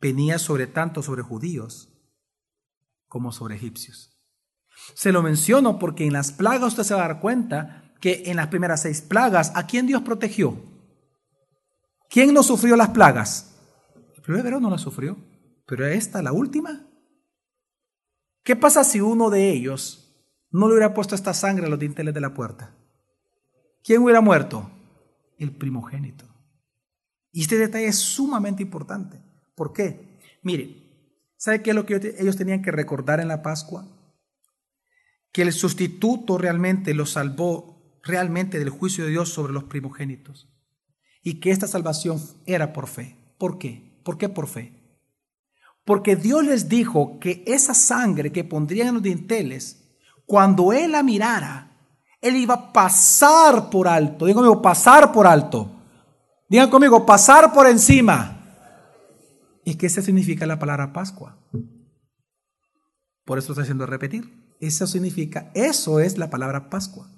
venía 0.00 0.38
sobre 0.38 0.66
tanto 0.66 1.02
sobre 1.02 1.22
judíos 1.22 1.88
como 3.08 3.32
sobre 3.32 3.56
egipcios. 3.56 4.18
Se 4.94 5.12
lo 5.12 5.22
menciono 5.22 5.78
porque 5.78 6.06
en 6.06 6.12
las 6.12 6.32
plagas 6.32 6.68
usted 6.68 6.84
se 6.84 6.94
va 6.94 7.04
a 7.04 7.08
dar 7.08 7.20
cuenta 7.20 7.94
que 8.00 8.22
en 8.26 8.36
las 8.36 8.48
primeras 8.48 8.82
seis 8.82 9.02
plagas, 9.02 9.52
¿a 9.54 9.66
quién 9.66 9.86
Dios 9.86 10.02
protegió? 10.02 10.56
¿Quién 12.08 12.32
no 12.32 12.42
sufrió 12.42 12.76
las 12.76 12.88
plagas? 12.88 13.54
El 14.16 14.22
primer 14.22 14.42
verano 14.42 14.62
no 14.62 14.70
las 14.70 14.80
sufrió. 14.80 15.16
Pero 15.70 15.86
esta, 15.86 16.20
la 16.20 16.32
última. 16.32 16.84
¿Qué 18.42 18.56
pasa 18.56 18.82
si 18.82 19.00
uno 19.00 19.30
de 19.30 19.50
ellos 19.50 20.12
no 20.50 20.66
le 20.66 20.74
hubiera 20.74 20.94
puesto 20.94 21.14
esta 21.14 21.32
sangre 21.32 21.66
a 21.66 21.68
los 21.68 21.78
dinteles 21.78 22.12
de 22.12 22.20
la 22.20 22.34
puerta? 22.34 22.74
¿Quién 23.84 24.02
hubiera 24.02 24.20
muerto? 24.20 24.68
El 25.38 25.52
primogénito. 25.52 26.24
Y 27.30 27.42
este 27.42 27.56
detalle 27.56 27.86
es 27.86 27.98
sumamente 27.98 28.64
importante. 28.64 29.22
¿Por 29.54 29.72
qué? 29.72 30.18
Mire, 30.42 31.32
¿sabe 31.36 31.62
qué 31.62 31.70
es 31.70 31.76
lo 31.76 31.86
que 31.86 32.16
ellos 32.18 32.36
tenían 32.36 32.62
que 32.62 32.72
recordar 32.72 33.20
en 33.20 33.28
la 33.28 33.40
Pascua? 33.40 33.86
Que 35.30 35.42
el 35.42 35.52
sustituto 35.52 36.36
realmente 36.36 36.94
los 36.94 37.10
salvó 37.10 38.00
realmente 38.02 38.58
del 38.58 38.70
juicio 38.70 39.04
de 39.04 39.10
Dios 39.10 39.28
sobre 39.28 39.52
los 39.52 39.64
primogénitos. 39.64 40.52
Y 41.22 41.38
que 41.38 41.52
esta 41.52 41.68
salvación 41.68 42.20
era 42.44 42.72
por 42.72 42.88
fe. 42.88 43.16
¿Por 43.38 43.56
qué? 43.58 44.00
¿Por 44.02 44.18
qué 44.18 44.28
por 44.28 44.48
fe? 44.48 44.79
Porque 45.84 46.16
Dios 46.16 46.44
les 46.44 46.68
dijo 46.68 47.18
que 47.18 47.42
esa 47.46 47.74
sangre 47.74 48.30
que 48.32 48.44
pondrían 48.44 48.88
en 48.88 48.94
los 48.94 49.02
dinteles, 49.02 49.80
cuando 50.26 50.72
Él 50.72 50.92
la 50.92 51.02
mirara, 51.02 51.72
Él 52.20 52.36
iba 52.36 52.54
a 52.54 52.72
pasar 52.72 53.70
por 53.70 53.88
alto. 53.88 54.26
Amigo, 54.26 54.62
pasar 54.62 55.12
por 55.12 55.26
alto. 55.26 55.70
Digan 56.48 56.70
conmigo, 56.70 57.04
pasar 57.06 57.52
por 57.52 57.66
encima. 57.66 58.36
¿Y 59.64 59.76
qué 59.76 59.88
significa 59.88 60.46
la 60.46 60.58
palabra 60.58 60.92
Pascua? 60.92 61.36
Por 63.24 63.38
eso 63.38 63.52
estoy 63.52 63.62
haciendo 63.62 63.86
repetir. 63.86 64.56
Eso 64.60 64.86
significa, 64.86 65.50
eso 65.54 66.00
es 66.00 66.18
la 66.18 66.28
palabra 66.28 66.68
Pascua. 66.68 67.08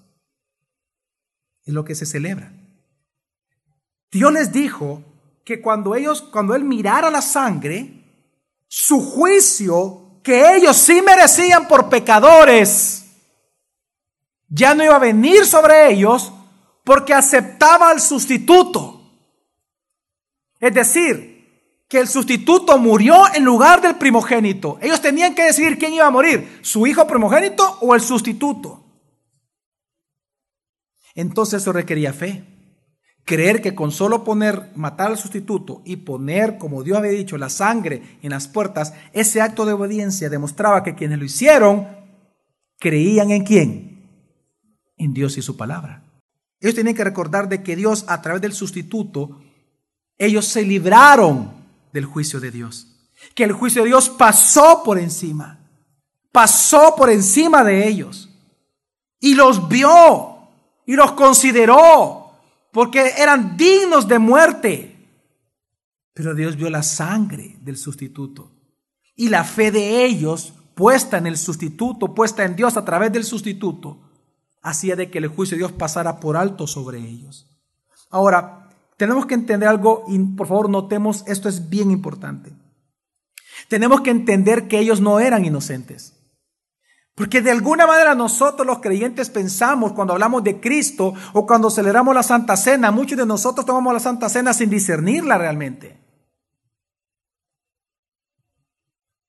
Es 1.65 1.75
lo 1.75 1.85
que 1.85 1.95
se 1.95 2.07
celebra. 2.07 2.53
Dios 4.11 4.33
les 4.33 4.53
dijo 4.53 5.03
que 5.45 5.61
cuando 5.61 5.95
ellos, 5.95 6.23
cuando 6.23 6.55
Él 6.55 6.65
mirara 6.65 7.11
la 7.11 7.23
sangre, 7.23 8.02
su 8.75 9.03
juicio 9.03 10.21
que 10.23 10.57
ellos 10.57 10.79
sí 10.79 11.03
merecían 11.03 11.69
por 11.69 11.91
pecadores, 11.91 13.05
ya 14.49 14.75
no 14.75 14.83
iba 14.83 14.97
a 14.97 14.99
venir 14.99 15.45
sobre 15.45 15.93
ellos 15.93 16.33
porque 16.83 17.13
aceptaba 17.13 17.91
al 17.91 18.01
sustituto. 18.01 18.99
Es 20.59 20.73
decir, 20.73 21.85
que 21.87 21.99
el 21.99 22.09
sustituto 22.09 22.79
murió 22.79 23.25
en 23.35 23.45
lugar 23.45 23.83
del 23.83 23.97
primogénito. 23.97 24.79
Ellos 24.81 25.03
tenían 25.03 25.35
que 25.35 25.45
decidir 25.45 25.79
quién 25.79 25.93
iba 25.93 26.07
a 26.07 26.11
morir, 26.11 26.61
su 26.63 26.87
hijo 26.87 27.07
primogénito 27.07 27.77
o 27.83 27.95
el 27.95 28.01
sustituto. 28.01 28.83
Entonces 31.15 31.61
eso 31.61 31.75
requería 31.75 32.15
fe. 32.15 32.52
Creer 33.25 33.63
que 33.63 33.75
con 33.75 33.93
solo 33.93 34.25
poner, 34.25 34.71
matar 34.75 35.13
al 35.13 35.19
sustituto 35.19 35.81
y 35.85 35.97
poner, 35.97 36.59
como 36.59 36.83
Dios 36.83 36.99
había 36.99 37.13
dicho, 37.13 37.39
la 37.39 37.49
sangre 37.49 38.19
en 38.21 38.31
las 38.31 38.49
puertas, 38.49 38.95
ese 39.13 39.41
acto 39.41 39.65
de 39.65 39.73
obediencia 39.73 40.29
demostraba 40.29 40.83
que 40.83 40.95
quienes 40.97 41.19
lo 41.19 41.25
hicieron 41.25 41.87
creían 42.81 43.31
en 43.31 43.45
quién? 43.45 44.09
En 44.97 45.15
Dios 45.15 45.39
y 45.39 45.43
su 45.43 45.57
palabra. 45.57 46.03
Ellos 46.61 46.75
tienen 46.75 46.97
que 46.97 47.05
recordar 47.05 47.49
de 47.49 47.63
que 47.63 47.77
Dios, 47.77 48.05
a 48.09 48.23
través 48.23 48.43
del 48.43 48.53
sustituto, 48.53 49.41
ellos 50.19 50.47
se 50.47 50.63
libraron 50.63 51.53
del 51.93 52.05
juicio 52.05 52.41
de 52.41 52.51
Dios. 52.51 52.89
Que 53.35 53.45
el 53.45 53.53
juicio 53.53 53.83
de 53.83 53.89
Dios 53.89 54.09
pasó 54.09 54.83
por 54.85 54.99
encima. 54.99 55.59
Pasó 56.33 56.95
por 56.97 57.11
encima 57.11 57.63
de 57.63 57.87
ellos. 57.87 58.29
Y 59.21 59.35
los 59.35 59.69
vio. 59.69 60.39
Y 60.87 60.95
los 60.95 61.13
consideró 61.13 62.22
porque 62.73 63.13
eran 63.19 63.57
dignos 63.57 64.09
de 64.09 64.19
muerte. 64.19 64.97
Pero 66.15 66.35
Dios 66.35 66.57
vio 66.57 66.69
la 66.69 66.83
sangre 66.83 67.57
del 67.61 67.77
sustituto 67.77 68.51
y 69.15 69.29
la 69.29 69.45
fe 69.45 69.71
de 69.71 70.05
ellos 70.05 70.55
puesta 70.75 71.19
en 71.19 71.27
el 71.27 71.37
sustituto, 71.37 72.15
puesta 72.15 72.45
en 72.45 72.57
Dios 72.57 72.77
a 72.77 72.85
través 72.85 73.13
del 73.13 73.25
sustituto, 73.25 74.01
hacía 74.63 74.97
de 74.97 75.11
que 75.11 75.19
el 75.19 75.29
juicio 75.29 75.55
de 75.57 75.61
Dios 75.61 75.73
pasara 75.73 76.19
por 76.19 76.37
alto 76.37 76.67
sobre 76.67 76.99
ellos. 76.99 77.47
Ahora, 78.11 78.71
tenemos 78.97 79.27
que 79.27 79.35
entender 79.35 79.69
algo 79.69 80.05
y 80.09 80.19
por 80.19 80.47
favor 80.47 80.69
notemos, 80.69 81.25
esto 81.27 81.49
es 81.49 81.69
bien 81.69 81.91
importante. 81.91 82.53
Tenemos 83.69 84.01
que 84.01 84.11
entender 84.11 84.69
que 84.69 84.79
ellos 84.79 85.01
no 85.01 85.21
eran 85.21 85.45
inocentes. 85.45 86.22
Porque 87.15 87.43
de 87.43 87.51
alguna 87.51 87.87
manera 87.87 88.15
nosotros 88.15 88.67
los 88.67 88.79
creyentes 88.79 89.29
pensamos 89.29 89.93
cuando 89.93 90.15
hablamos 90.15 90.43
de 90.43 90.61
Cristo 90.61 91.13
o 91.35 91.47
cuando 91.47 91.71
celebramos 91.71 92.15
la 92.15 92.23
Santa 92.23 92.57
Cena, 92.57 92.91
muchos 92.91 93.19
de 93.19 93.27
nosotros 93.27 93.67
tomamos 93.67 93.93
la 93.93 94.01
Santa 94.01 94.29
Cena 94.29 94.55
sin 94.55 94.71
discernirla 94.71 95.37
realmente. 95.37 96.01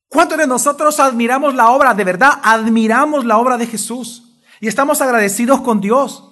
¿Cuántos 0.07 0.37
de 0.37 0.47
nosotros 0.47 0.99
admiramos 0.99 1.55
la 1.55 1.71
obra, 1.71 1.93
de 1.93 2.03
verdad 2.03 2.39
admiramos 2.43 3.25
la 3.25 3.37
obra 3.37 3.57
de 3.57 3.65
Jesús 3.65 4.39
y 4.61 4.67
estamos 4.67 5.01
agradecidos 5.01 5.61
con 5.61 5.81
Dios? 5.81 6.29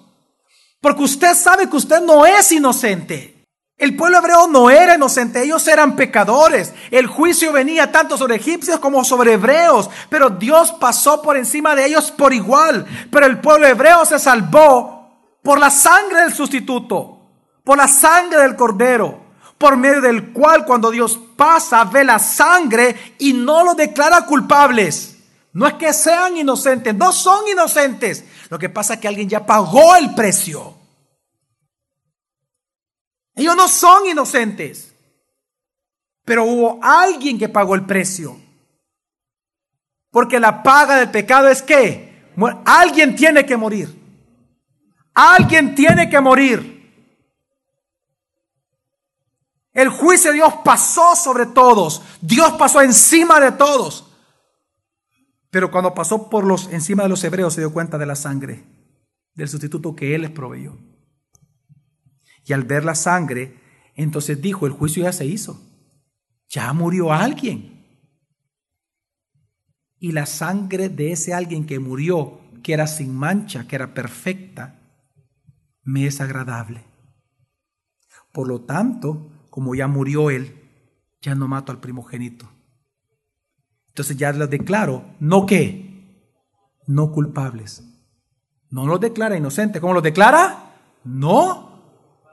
Porque 0.80 1.04
usted 1.04 1.34
sabe 1.36 1.70
que 1.70 1.76
usted 1.76 2.02
no 2.02 2.26
es 2.26 2.52
inocente. 2.52 3.41
El 3.82 3.96
pueblo 3.96 4.20
hebreo 4.20 4.46
no 4.46 4.70
era 4.70 4.94
inocente, 4.94 5.42
ellos 5.42 5.68
eran 5.68 5.96
pecadores. 5.96 6.72
El 6.92 7.08
juicio 7.08 7.52
venía 7.52 7.92
tanto 7.92 8.16
sobre 8.16 8.36
egipcios 8.36 8.80
como 8.80 9.04
sobre 9.04 9.34
hebreos, 9.34 9.90
pero 10.08 10.30
Dios 10.30 10.72
pasó 10.74 11.20
por 11.24 11.36
encima 11.36 11.74
de 11.74 11.88
ellos 11.88 12.12
por 12.12 12.32
igual. 12.32 12.86
Pero 13.12 13.26
el 13.26 13.40
pueblo 13.40 13.66
hebreo 13.66 14.06
se 14.06 14.20
salvó 14.20 15.34
por 15.42 15.58
la 15.58 15.72
sangre 15.72 16.22
del 16.22 16.32
sustituto, 16.32 17.22
por 17.64 17.76
la 17.76 17.88
sangre 17.88 18.42
del 18.42 18.56
cordero, 18.56 19.20
por 19.58 19.78
medio 19.78 20.00
del 20.00 20.32
cual 20.32 20.64
cuando 20.64 20.92
Dios 20.92 21.20
pasa 21.36 21.84
ve 21.86 22.04
la 22.04 22.20
sangre 22.20 23.16
y 23.18 23.34
no 23.34 23.64
lo 23.64 23.74
declara 23.74 24.28
culpables. 24.28 25.18
No 25.54 25.66
es 25.66 25.74
que 25.74 25.92
sean 25.92 26.38
inocentes, 26.38 26.94
no 26.94 27.12
son 27.12 27.48
inocentes. 27.48 28.26
Lo 28.50 28.60
que 28.60 28.70
pasa 28.70 28.94
es 28.94 29.00
que 29.00 29.08
alguien 29.08 29.28
ya 29.28 29.44
pagó 29.44 29.96
el 29.96 30.14
precio. 30.14 30.81
Ellos 33.42 33.56
no 33.56 33.68
son 33.68 34.08
inocentes. 34.08 34.94
Pero 36.24 36.46
hubo 36.46 36.80
alguien 36.82 37.40
que 37.40 37.50
pagó 37.50 37.74
el 37.74 37.86
precio. 37.86 38.40
Porque 40.12 40.40
la 40.40 40.62
paga 40.62 40.98
del 40.98 41.10
pecado 41.10 41.48
es 41.48 41.64
que 41.64 42.32
alguien 42.66 43.16
tiene 43.16 43.46
que 43.46 43.58
morir. 43.58 44.00
Alguien 45.14 45.74
tiene 45.74 46.10
que 46.10 46.22
morir. 46.22 46.80
El 49.74 49.90
juicio 49.90 50.32
de 50.32 50.36
Dios 50.36 50.54
pasó 50.64 51.16
sobre 51.16 51.48
todos. 51.48 52.04
Dios 52.22 52.52
pasó 52.54 52.82
encima 52.82 53.40
de 53.40 53.54
todos. 53.54 54.08
Pero 55.50 55.72
cuando 55.72 55.94
pasó 55.96 56.30
por 56.30 56.46
los 56.46 56.72
encima 56.72 57.04
de 57.04 57.10
los 57.10 57.24
hebreos 57.24 57.56
se 57.56 57.62
dio 57.62 57.74
cuenta 57.74 57.98
de 57.98 58.06
la 58.06 58.16
sangre 58.16 58.64
del 59.34 59.50
sustituto 59.50 59.96
que 59.96 60.14
él 60.14 60.22
les 60.22 60.32
proveyó. 60.32 60.78
Y 62.46 62.54
al 62.54 62.64
ver 62.64 62.86
la 62.86 62.96
sangre, 62.96 63.60
entonces 63.96 64.42
dijo, 64.42 64.66
el 64.66 64.72
juicio 64.72 65.04
ya 65.04 65.14
se 65.14 65.26
hizo. 65.26 65.62
Ya 66.50 66.72
murió 66.74 67.14
alguien. 67.14 67.86
Y 70.00 70.12
la 70.12 70.26
sangre 70.26 70.90
de 70.90 71.12
ese 71.12 71.34
alguien 71.34 71.66
que 71.66 71.80
murió, 71.80 72.42
que 72.64 72.74
era 72.74 72.88
sin 72.88 73.16
mancha, 73.16 73.68
que 73.68 73.76
era 73.76 73.94
perfecta, 73.94 74.80
me 75.84 76.08
es 76.08 76.22
agradable. 76.22 76.84
Por 78.32 78.48
lo 78.48 78.62
tanto, 78.62 79.46
como 79.50 79.76
ya 79.76 79.88
murió 79.88 80.30
él, 80.30 80.58
ya 81.22 81.36
no 81.36 81.48
mato 81.48 81.72
al 81.72 81.80
primogénito. 81.80 82.50
Entonces 83.90 84.18
ya 84.18 84.32
lo 84.34 84.48
declaro, 84.48 85.06
no 85.20 85.46
que, 85.46 85.92
no 86.88 87.12
culpables. 87.12 87.84
No 88.70 88.88
los 88.88 89.00
declara 89.00 89.38
inocentes. 89.38 89.82
¿Cómo 89.82 89.94
los 89.94 90.04
declara? 90.04 90.74
No 91.04 91.71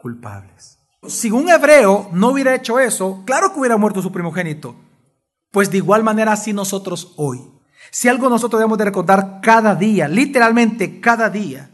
culpables. 0.01 0.79
Si 1.07 1.31
un 1.31 1.49
hebreo 1.49 2.09
no 2.13 2.29
hubiera 2.29 2.55
hecho 2.55 2.79
eso, 2.79 3.23
claro 3.25 3.53
que 3.53 3.61
hubiera 3.61 3.77
muerto 3.77 4.03
su 4.03 4.11
primogénito. 4.11 4.75
Pues 5.51 5.71
de 5.71 5.79
igual 5.79 6.03
manera 6.03 6.33
así 6.33 6.53
nosotros 6.53 7.15
hoy. 7.17 7.41
Si 7.91 8.09
algo 8.09 8.29
nosotros 8.29 8.59
debemos 8.59 8.79
de 8.79 8.85
recordar 8.85 9.41
cada 9.43 9.75
día, 9.75 10.09
literalmente 10.09 11.01
cada 11.01 11.31
día, 11.31 11.71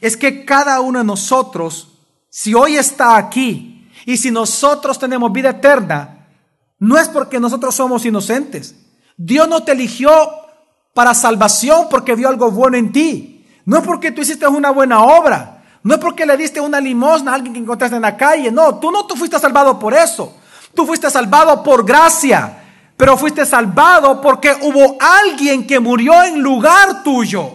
es 0.00 0.16
que 0.16 0.44
cada 0.44 0.80
uno 0.80 1.00
de 1.00 1.04
nosotros, 1.04 1.98
si 2.30 2.54
hoy 2.54 2.76
está 2.76 3.16
aquí 3.16 3.90
y 4.06 4.16
si 4.16 4.30
nosotros 4.30 4.98
tenemos 4.98 5.32
vida 5.32 5.50
eterna, 5.50 6.28
no 6.78 6.98
es 6.98 7.08
porque 7.08 7.40
nosotros 7.40 7.74
somos 7.74 8.04
inocentes. 8.06 8.76
Dios 9.16 9.48
no 9.48 9.62
te 9.62 9.72
eligió 9.72 10.10
para 10.94 11.14
salvación 11.14 11.88
porque 11.90 12.14
vio 12.14 12.28
algo 12.28 12.50
bueno 12.50 12.76
en 12.76 12.92
ti. 12.92 13.46
No 13.64 13.78
es 13.78 13.84
porque 13.84 14.12
tú 14.12 14.22
hiciste 14.22 14.46
una 14.46 14.70
buena 14.70 15.02
obra. 15.02 15.53
No 15.84 15.94
es 15.94 16.00
porque 16.00 16.24
le 16.24 16.38
diste 16.38 16.60
una 16.60 16.80
limosna 16.80 17.30
a 17.30 17.34
alguien 17.34 17.52
que 17.52 17.60
encontraste 17.60 17.96
en 17.96 18.02
la 18.02 18.16
calle. 18.16 18.50
No, 18.50 18.76
tú 18.76 18.90
no 18.90 19.06
tú 19.06 19.16
fuiste 19.16 19.38
salvado 19.38 19.78
por 19.78 19.92
eso. 19.92 20.34
Tú 20.74 20.86
fuiste 20.86 21.10
salvado 21.10 21.62
por 21.62 21.84
gracia. 21.84 22.62
Pero 22.96 23.18
fuiste 23.18 23.44
salvado 23.44 24.18
porque 24.18 24.56
hubo 24.62 24.96
alguien 24.98 25.66
que 25.66 25.78
murió 25.78 26.24
en 26.24 26.40
lugar 26.40 27.02
tuyo. 27.02 27.50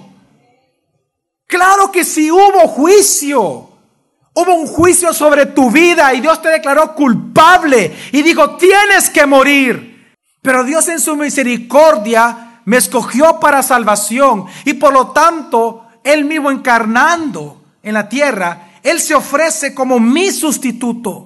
Claro 1.48 1.92
que 1.92 2.06
sí 2.06 2.30
hubo 2.30 2.68
juicio. 2.68 3.68
Hubo 4.36 4.54
un 4.54 4.68
juicio 4.68 5.12
sobre 5.12 5.48
tu 5.48 5.72
vida 5.72 6.14
y 6.14 6.22
Dios 6.22 6.40
te 6.40 6.50
declaró 6.50 6.94
culpable 6.94 7.98
y 8.12 8.22
dijo, 8.22 8.58
tienes 8.58 9.10
que 9.10 9.26
morir. 9.26 10.14
Pero 10.44 10.64
Dios 10.64 10.88
en 10.88 11.00
su 11.00 11.16
misericordia 11.16 12.62
me 12.66 12.78
escogió 12.78 13.40
para 13.40 13.64
salvación 13.64 14.46
y 14.66 14.74
por 14.74 14.94
lo 14.94 15.08
tanto, 15.08 15.88
Él 16.04 16.26
mismo 16.26 16.52
encarnando 16.52 17.59
en 17.90 17.96
la 17.96 18.10
tierra, 18.10 18.72
Él 18.84 19.00
se 19.00 19.16
ofrece 19.16 19.74
como 19.74 20.00
mi 20.00 20.32
sustituto. 20.32 21.26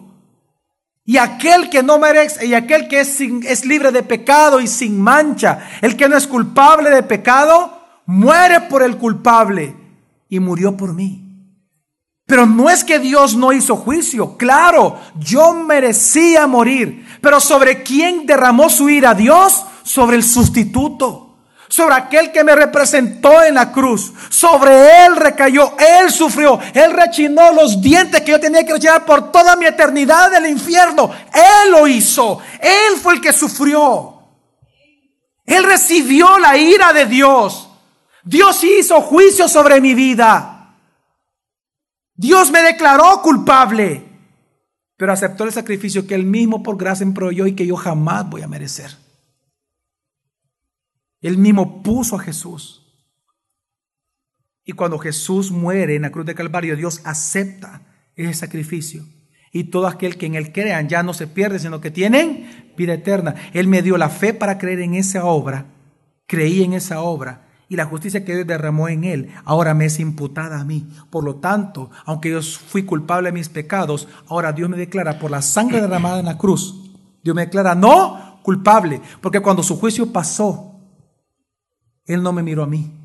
Y 1.05 1.17
aquel 1.17 1.69
que 1.69 1.83
no 1.83 1.99
merece, 1.99 2.45
y 2.45 2.53
aquel 2.53 2.87
que 2.87 3.01
es, 3.01 3.19
es 3.19 3.65
libre 3.65 3.91
de 3.91 4.03
pecado 4.03 4.61
y 4.61 4.67
sin 4.67 4.99
mancha, 5.01 5.69
el 5.81 5.97
que 5.97 6.07
no 6.07 6.17
es 6.17 6.25
culpable 6.25 6.89
de 6.89 7.03
pecado, 7.03 7.81
muere 8.05 8.61
por 8.61 8.83
el 8.83 8.97
culpable 8.97 9.75
y 10.29 10.39
murió 10.39 10.77
por 10.77 10.93
mí. 10.93 11.23
Pero 12.25 12.45
no 12.45 12.69
es 12.69 12.83
que 12.83 12.99
Dios 12.99 13.35
no 13.35 13.51
hizo 13.51 13.75
juicio. 13.75 14.37
Claro, 14.37 14.97
yo 15.19 15.53
merecía 15.53 16.47
morir. 16.47 17.05
Pero 17.21 17.39
¿sobre 17.39 17.83
quién 17.83 18.25
derramó 18.25 18.69
su 18.69 18.89
ira 18.89 19.13
Dios? 19.13 19.65
Sobre 19.83 20.15
el 20.15 20.23
sustituto. 20.23 21.32
Sobre 21.67 21.95
aquel 21.95 22.31
que 22.31 22.43
me 22.43 22.55
representó 22.55 23.43
en 23.43 23.55
la 23.55 23.71
cruz. 23.71 24.13
Sobre 24.29 25.05
él 25.05 25.15
recayó, 25.15 25.75
él 25.77 26.11
sufrió, 26.11 26.59
él 26.73 26.91
rechinó 26.91 27.51
los 27.51 27.81
dientes 27.81 28.21
que 28.21 28.31
yo 28.31 28.39
tenía 28.39 28.65
que 28.65 28.73
rechinar 28.73 29.05
por 29.05 29.31
toda 29.31 29.55
mi 29.55 29.65
eternidad 29.65 30.31
del 30.31 30.47
infierno. 30.47 31.11
Él 31.33 31.71
lo 31.71 31.87
hizo, 31.87 32.39
él 32.59 32.99
fue 33.01 33.15
el 33.15 33.21
que 33.21 33.33
sufrió. 33.33 34.13
Él 35.45 35.63
recibió 35.63 36.39
la 36.39 36.57
ira 36.57 36.93
de 36.93 37.05
Dios. 37.05 37.69
Dios 38.23 38.63
hizo 38.63 39.01
juicio 39.01 39.47
sobre 39.47 39.81
mi 39.81 39.93
vida. 39.93 40.77
Dios 42.15 42.51
me 42.51 42.61
declaró 42.61 43.21
culpable, 43.21 44.05
pero 44.95 45.11
aceptó 45.11 45.43
el 45.43 45.51
sacrificio 45.51 46.07
que 46.07 46.15
él 46.15 46.23
mismo 46.23 46.63
por 46.63 46.77
gracia 46.77 47.05
proveyó 47.13 47.47
y 47.47 47.55
que 47.55 47.65
yo 47.65 47.75
jamás 47.75 48.29
voy 48.29 48.43
a 48.43 48.47
merecer. 48.47 49.02
Él 51.23 51.37
mismo 51.37 51.81
puso 51.81 52.17
a 52.17 52.19
Jesús. 52.19 52.81
Y 54.65 54.73
cuando 54.73 54.99
Jesús 54.99 55.51
muere 55.51 55.95
en 55.95 56.03
la 56.03 56.11
cruz 56.11 56.25
de 56.25 56.35
Calvario, 56.35 56.75
Dios 56.75 57.01
acepta 57.05 57.81
ese 58.15 58.33
sacrificio. 58.33 59.05
Y 59.51 59.65
todo 59.65 59.87
aquel 59.87 60.17
que 60.17 60.25
en 60.25 60.35
él 60.35 60.51
crean 60.51 60.89
ya 60.89 61.01
no 61.01 61.13
se 61.13 61.27
pierde, 61.27 61.59
sino 61.59 61.79
que 61.79 61.91
tienen 61.91 62.73
vida 62.75 62.93
eterna. 62.93 63.35
Él 63.53 63.67
me 63.67 63.81
dio 63.81 63.97
la 63.97 64.09
fe 64.09 64.33
para 64.33 64.57
creer 64.57 64.81
en 64.81 64.95
esa 64.95 65.25
obra. 65.25 65.67
Creí 66.27 66.63
en 66.63 66.73
esa 66.73 67.01
obra. 67.01 67.47
Y 67.69 67.77
la 67.77 67.85
justicia 67.85 68.25
que 68.25 68.35
Dios 68.35 68.47
derramó 68.47 68.89
en 68.89 69.05
él, 69.05 69.29
ahora 69.45 69.73
me 69.73 69.85
es 69.85 69.99
imputada 69.99 70.59
a 70.59 70.65
mí. 70.65 70.87
Por 71.09 71.23
lo 71.23 71.37
tanto, 71.37 71.89
aunque 72.05 72.31
yo 72.31 72.41
fui 72.41 72.83
culpable 72.83 73.29
de 73.29 73.33
mis 73.33 73.47
pecados, 73.47 74.09
ahora 74.27 74.51
Dios 74.51 74.69
me 74.69 74.77
declara 74.77 75.19
por 75.19 75.31
la 75.31 75.41
sangre 75.41 75.79
derramada 75.79 76.19
en 76.19 76.25
la 76.25 76.37
cruz. 76.37 76.93
Dios 77.23 77.35
me 77.35 77.45
declara 77.45 77.75
no 77.75 78.41
culpable. 78.43 79.01
Porque 79.21 79.39
cuando 79.39 79.63
su 79.63 79.79
juicio 79.79 80.11
pasó, 80.11 80.72
él 82.05 82.21
no 82.23 82.33
me 82.33 82.43
miró 82.43 82.63
a 82.63 82.67
mí. 82.67 82.99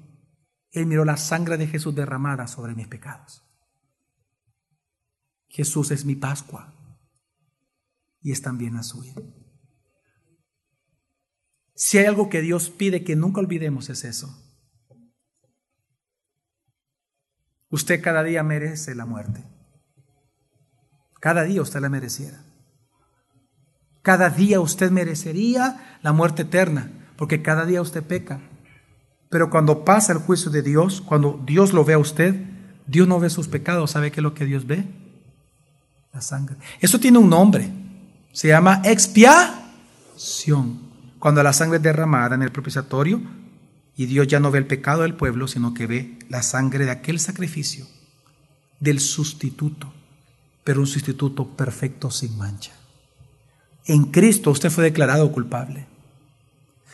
Él 0.71 0.87
miró 0.87 1.05
la 1.05 1.17
sangre 1.17 1.57
de 1.57 1.67
Jesús 1.67 1.95
derramada 1.95 2.47
sobre 2.47 2.75
mis 2.75 2.89
pecados. 2.89 3.45
Jesús 5.49 5.91
es 5.91 6.05
mi 6.05 6.15
Pascua 6.15 6.75
y 8.21 8.33
es 8.33 8.43
también 8.43 8.75
la 8.75 8.83
suya. 8.83 9.15
Si 11.75 11.97
hay 11.99 12.07
algo 12.07 12.29
que 12.29 12.43
Dios 12.43 12.71
pide 12.71 13.05
que 13.05 13.17
nunca 13.17 13.41
olvidemos 13.41 13.89
es 13.89 14.05
eso. 14.05 14.45
Usted 17.71 18.03
cada 18.03 18.23
día 18.23 18.43
merece 18.43 18.95
la 18.95 19.07
muerte. 19.07 19.45
Cada 21.21 21.45
día 21.45 21.63
usted 21.63 21.81
la 21.81 21.89
mereciera. 21.89 22.43
Cada 24.03 24.31
día 24.31 24.61
usted 24.61 24.91
merecería 24.91 25.99
la 26.03 26.13
muerte 26.13 26.43
eterna, 26.43 26.91
porque 27.17 27.43
cada 27.43 27.67
día 27.67 27.83
usted 27.83 28.03
peca. 28.03 28.41
Pero 29.29 29.51
cuando 29.51 29.85
pasa 29.85 30.13
el 30.13 30.19
juicio 30.19 30.51
de 30.51 30.63
Dios, 30.63 31.01
cuando 31.01 31.41
Dios 31.45 31.73
lo 31.73 31.85
ve 31.85 31.95
a 31.95 31.99
usted, 31.99 32.35
Dios 32.87 33.07
no 33.07 33.21
ve 33.21 33.31
sus 33.31 33.49
pecados. 33.49 33.91
¿Sabe 33.91 34.11
qué 34.11 34.21
es 34.21 34.25
lo 34.25 34.35
que 34.35 34.47
Dios 34.47 34.67
ve? 34.67 34.85
La 36.13 36.21
sangre. 36.21 36.57
Eso 36.81 36.99
tiene 36.99 37.19
un 37.19 37.29
nombre. 37.29 37.71
Se 38.33 38.49
llama 38.49 38.81
expiación. 38.85 39.69
Cuando 41.19 41.43
la 41.43 41.53
sangre 41.53 41.77
es 41.77 41.83
derramada 41.83 42.35
en 42.35 42.43
el 42.43 42.53
propiciatorio 42.53 43.21
y 43.97 44.07
Dios 44.07 44.29
ya 44.29 44.41
no 44.41 44.51
ve 44.51 44.61
el 44.61 44.67
pecado 44.67 45.03
del 45.03 45.15
pueblo, 45.15 45.49
sino 45.49 45.75
que 45.75 45.87
ve 45.87 46.19
la 46.29 46.43
sangre 46.43 46.85
de 46.85 46.93
aquel 46.93 47.19
sacrificio, 47.19 47.87
del 48.79 49.01
sustituto, 49.01 49.93
pero 50.63 50.81
un 50.81 50.87
sustituto 50.87 51.49
perfecto 51.49 52.11
sin 52.11 52.39
mancha. 52.39 52.73
En 53.85 54.05
Cristo 54.05 54.53
usted 54.53 54.71
fue 54.71 54.85
declarado 54.85 55.33
culpable. 55.33 55.87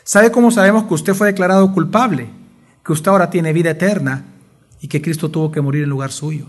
¿Sabe 0.05 0.31
cómo 0.31 0.51
sabemos 0.51 0.85
que 0.85 0.95
usted 0.95 1.15
fue 1.15 1.29
declarado 1.29 1.73
culpable? 1.73 2.29
Que 2.85 2.93
usted 2.93 3.11
ahora 3.11 3.31
tiene 3.31 3.55
vida 3.55 3.71
eterna 3.71 4.27
y 4.81 4.89
que 4.89 5.01
Cristo 5.01 5.31
tuvo 5.31 5.51
que 5.51 5.63
morir 5.63 5.85
en 5.85 5.91
lugar 5.91 6.13
suyo. 6.13 6.45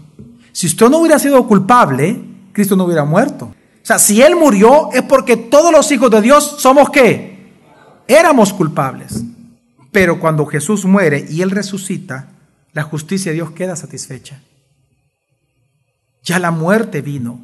Si 0.51 0.67
usted 0.67 0.89
no 0.89 0.99
hubiera 0.99 1.17
sido 1.17 1.47
culpable, 1.47 2.21
Cristo 2.51 2.75
no 2.75 2.83
hubiera 2.83 3.05
muerto. 3.05 3.45
O 3.45 3.85
sea, 3.87 3.97
si 3.97 4.21
Él 4.21 4.35
murió 4.35 4.89
es 4.91 5.03
porque 5.03 5.37
todos 5.37 5.71
los 5.71 5.89
hijos 5.91 6.11
de 6.11 6.21
Dios 6.21 6.55
somos 6.59 6.89
qué? 6.89 7.53
Éramos 8.07 8.51
culpables. 8.51 9.23
Pero 9.91 10.19
cuando 10.19 10.45
Jesús 10.45 10.83
muere 10.83 11.25
y 11.29 11.41
Él 11.41 11.51
resucita, 11.51 12.27
la 12.73 12.83
justicia 12.83 13.31
de 13.31 13.35
Dios 13.35 13.51
queda 13.51 13.77
satisfecha. 13.77 14.41
Ya 16.23 16.39
la 16.39 16.51
muerte 16.51 17.01
vino. 17.01 17.39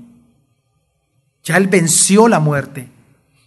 Ya 1.44 1.56
Él 1.56 1.68
venció 1.68 2.28
la 2.28 2.42
muerte. 2.42 2.90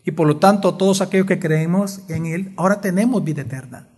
Y 0.05 0.13
por 0.13 0.29
lo 0.29 0.37
tanto, 0.37 0.75
todos 0.75 1.01
aquellos 1.01 1.27
que 1.27 1.39
creemos 1.39 2.01
en 2.09 2.27
Él, 2.27 2.53
ahora 2.57 2.81
tenemos 2.81 3.25
vida 3.25 3.43
eterna. 3.43 3.89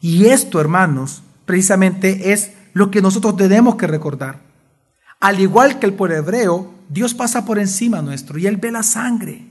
Y 0.00 0.26
esto, 0.26 0.60
hermanos, 0.60 1.22
precisamente 1.44 2.32
es 2.32 2.52
lo 2.72 2.90
que 2.90 3.02
nosotros 3.02 3.36
tenemos 3.36 3.76
que 3.76 3.86
recordar. 3.86 4.40
Al 5.20 5.40
igual 5.40 5.78
que 5.78 5.86
el 5.86 5.94
pueblo 5.94 6.16
hebreo, 6.16 6.74
Dios 6.88 7.14
pasa 7.14 7.44
por 7.44 7.58
encima 7.58 8.00
nuestro 8.00 8.38
y 8.38 8.46
Él 8.46 8.56
ve 8.56 8.70
la 8.70 8.82
sangre. 8.82 9.46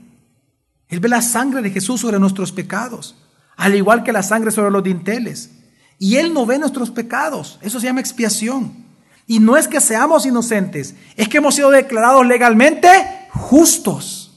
Él 0.88 1.00
ve 1.00 1.08
la 1.08 1.22
sangre 1.22 1.60
de 1.60 1.70
Jesús 1.70 2.00
sobre 2.00 2.18
nuestros 2.18 2.50
pecados, 2.50 3.16
al 3.56 3.74
igual 3.74 4.02
que 4.02 4.12
la 4.12 4.22
sangre 4.22 4.50
sobre 4.50 4.70
los 4.70 4.82
dinteles. 4.82 5.50
Y 5.98 6.16
Él 6.16 6.32
no 6.32 6.46
ve 6.46 6.58
nuestros 6.58 6.90
pecados. 6.90 7.58
Eso 7.60 7.78
se 7.78 7.86
llama 7.86 8.00
expiación. 8.00 8.87
Y 9.30 9.40
no 9.40 9.58
es 9.58 9.68
que 9.68 9.82
seamos 9.82 10.24
inocentes, 10.24 10.94
es 11.14 11.28
que 11.28 11.36
hemos 11.36 11.54
sido 11.54 11.70
declarados 11.70 12.26
legalmente 12.26 12.88
justos. 13.28 14.32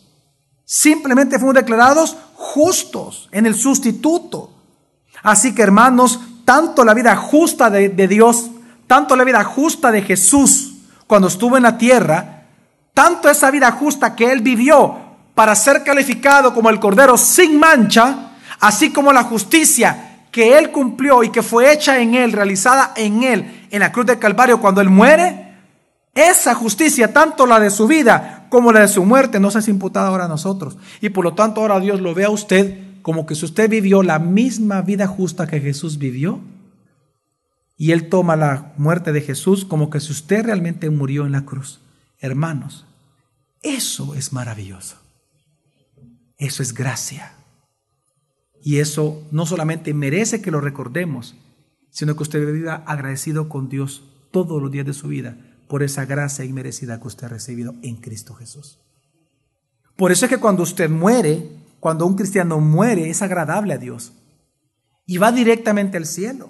Simplemente 0.65 1.39
fuimos 1.39 1.55
declarados 1.55 2.17
justos 2.35 3.29
en 3.31 3.45
el 3.45 3.55
sustituto. 3.55 4.53
Así 5.23 5.55
que 5.55 5.61
hermanos, 5.61 6.19
tanto 6.43 6.83
la 6.83 6.93
vida 6.93 7.15
justa 7.15 7.69
de, 7.69 7.89
Dios, 8.09 8.51
tanto 8.85 9.15
la 9.15 9.23
vida 9.23 9.41
justa 9.45 9.91
de 9.91 10.01
Jesús 10.01 10.73
cuando 11.07 11.29
estuvo 11.29 11.55
en 11.55 11.63
la 11.63 11.77
tierra, 11.77 12.47
tanto 12.93 13.29
esa 13.29 13.49
vida 13.49 13.71
justa 13.71 14.13
que 14.13 14.29
Él 14.29 14.41
vivió 14.41 14.97
para 15.33 15.55
ser 15.55 15.85
calificado 15.85 16.53
como 16.53 16.69
el 16.69 16.81
Cordero 16.81 17.17
sin 17.17 17.57
mancha, 17.57 18.33
así 18.59 18.91
como 18.91 19.13
la 19.13 19.23
justicia 19.23 20.10
que 20.31 20.57
Él 20.57 20.71
cumplió 20.71 21.23
y 21.23 21.29
que 21.29 21.43
fue 21.43 21.73
hecha 21.73 22.01
en 22.01 22.15
Él, 22.15 22.31
realizada 22.31 22.93
en 22.95 23.23
Él, 23.23 23.67
en 23.69 23.79
la 23.81 23.91
cruz 23.91 24.05
del 24.05 24.19
Calvario 24.19 24.61
cuando 24.61 24.81
Él 24.81 24.89
muere, 24.89 25.51
esa 26.13 26.55
justicia, 26.55 27.13
tanto 27.13 27.45
la 27.45 27.59
de 27.59 27.69
su 27.69 27.87
vida 27.87 28.47
como 28.49 28.71
la 28.71 28.81
de 28.81 28.87
su 28.87 29.05
muerte, 29.05 29.39
no 29.39 29.51
se 29.51 29.59
es 29.59 29.67
imputada 29.67 30.07
ahora 30.07 30.25
a 30.25 30.29
nosotros. 30.29 30.77
Y 30.99 31.09
por 31.09 31.23
lo 31.23 31.33
tanto 31.33 31.61
ahora 31.61 31.79
Dios 31.79 32.01
lo 32.01 32.13
ve 32.13 32.25
a 32.25 32.29
usted 32.29 32.77
como 33.01 33.25
que 33.25 33.35
si 33.35 33.45
usted 33.45 33.69
vivió 33.69 34.03
la 34.03 34.19
misma 34.19 34.81
vida 34.81 35.07
justa 35.07 35.47
que 35.47 35.59
Jesús 35.59 35.97
vivió, 35.97 36.41
y 37.77 37.93
Él 37.93 38.09
toma 38.09 38.35
la 38.35 38.73
muerte 38.77 39.11
de 39.11 39.21
Jesús 39.21 39.65
como 39.65 39.89
que 39.89 39.99
si 39.99 40.11
usted 40.11 40.45
realmente 40.45 40.91
murió 40.91 41.25
en 41.25 41.31
la 41.31 41.45
cruz. 41.45 41.79
Hermanos, 42.19 42.85
eso 43.63 44.13
es 44.13 44.33
maravilloso. 44.33 44.97
Eso 46.37 46.61
es 46.61 46.75
gracia. 46.75 47.33
Y 48.63 48.77
eso 48.77 49.23
no 49.31 49.45
solamente 49.45 49.93
merece 49.93 50.41
que 50.41 50.51
lo 50.51 50.61
recordemos, 50.61 51.35
sino 51.89 52.15
que 52.15 52.23
usted 52.23 52.51
viva 52.51 52.83
agradecido 52.85 53.49
con 53.49 53.69
Dios 53.69 54.03
todos 54.31 54.61
los 54.61 54.71
días 54.71 54.85
de 54.85 54.93
su 54.93 55.07
vida 55.07 55.37
por 55.67 55.83
esa 55.83 56.05
gracia 56.05 56.45
inmerecida 56.45 56.99
que 56.99 57.07
usted 57.07 57.25
ha 57.25 57.29
recibido 57.29 57.75
en 57.81 57.95
Cristo 57.95 58.33
Jesús. 58.33 58.79
Por 59.95 60.11
eso 60.11 60.25
es 60.25 60.29
que 60.29 60.37
cuando 60.37 60.63
usted 60.63 60.89
muere, 60.89 61.49
cuando 61.79 62.05
un 62.05 62.15
cristiano 62.15 62.59
muere, 62.59 63.09
es 63.09 63.21
agradable 63.21 63.73
a 63.73 63.77
Dios 63.77 64.13
y 65.05 65.17
va 65.17 65.31
directamente 65.31 65.97
al 65.97 66.05
cielo. 66.05 66.49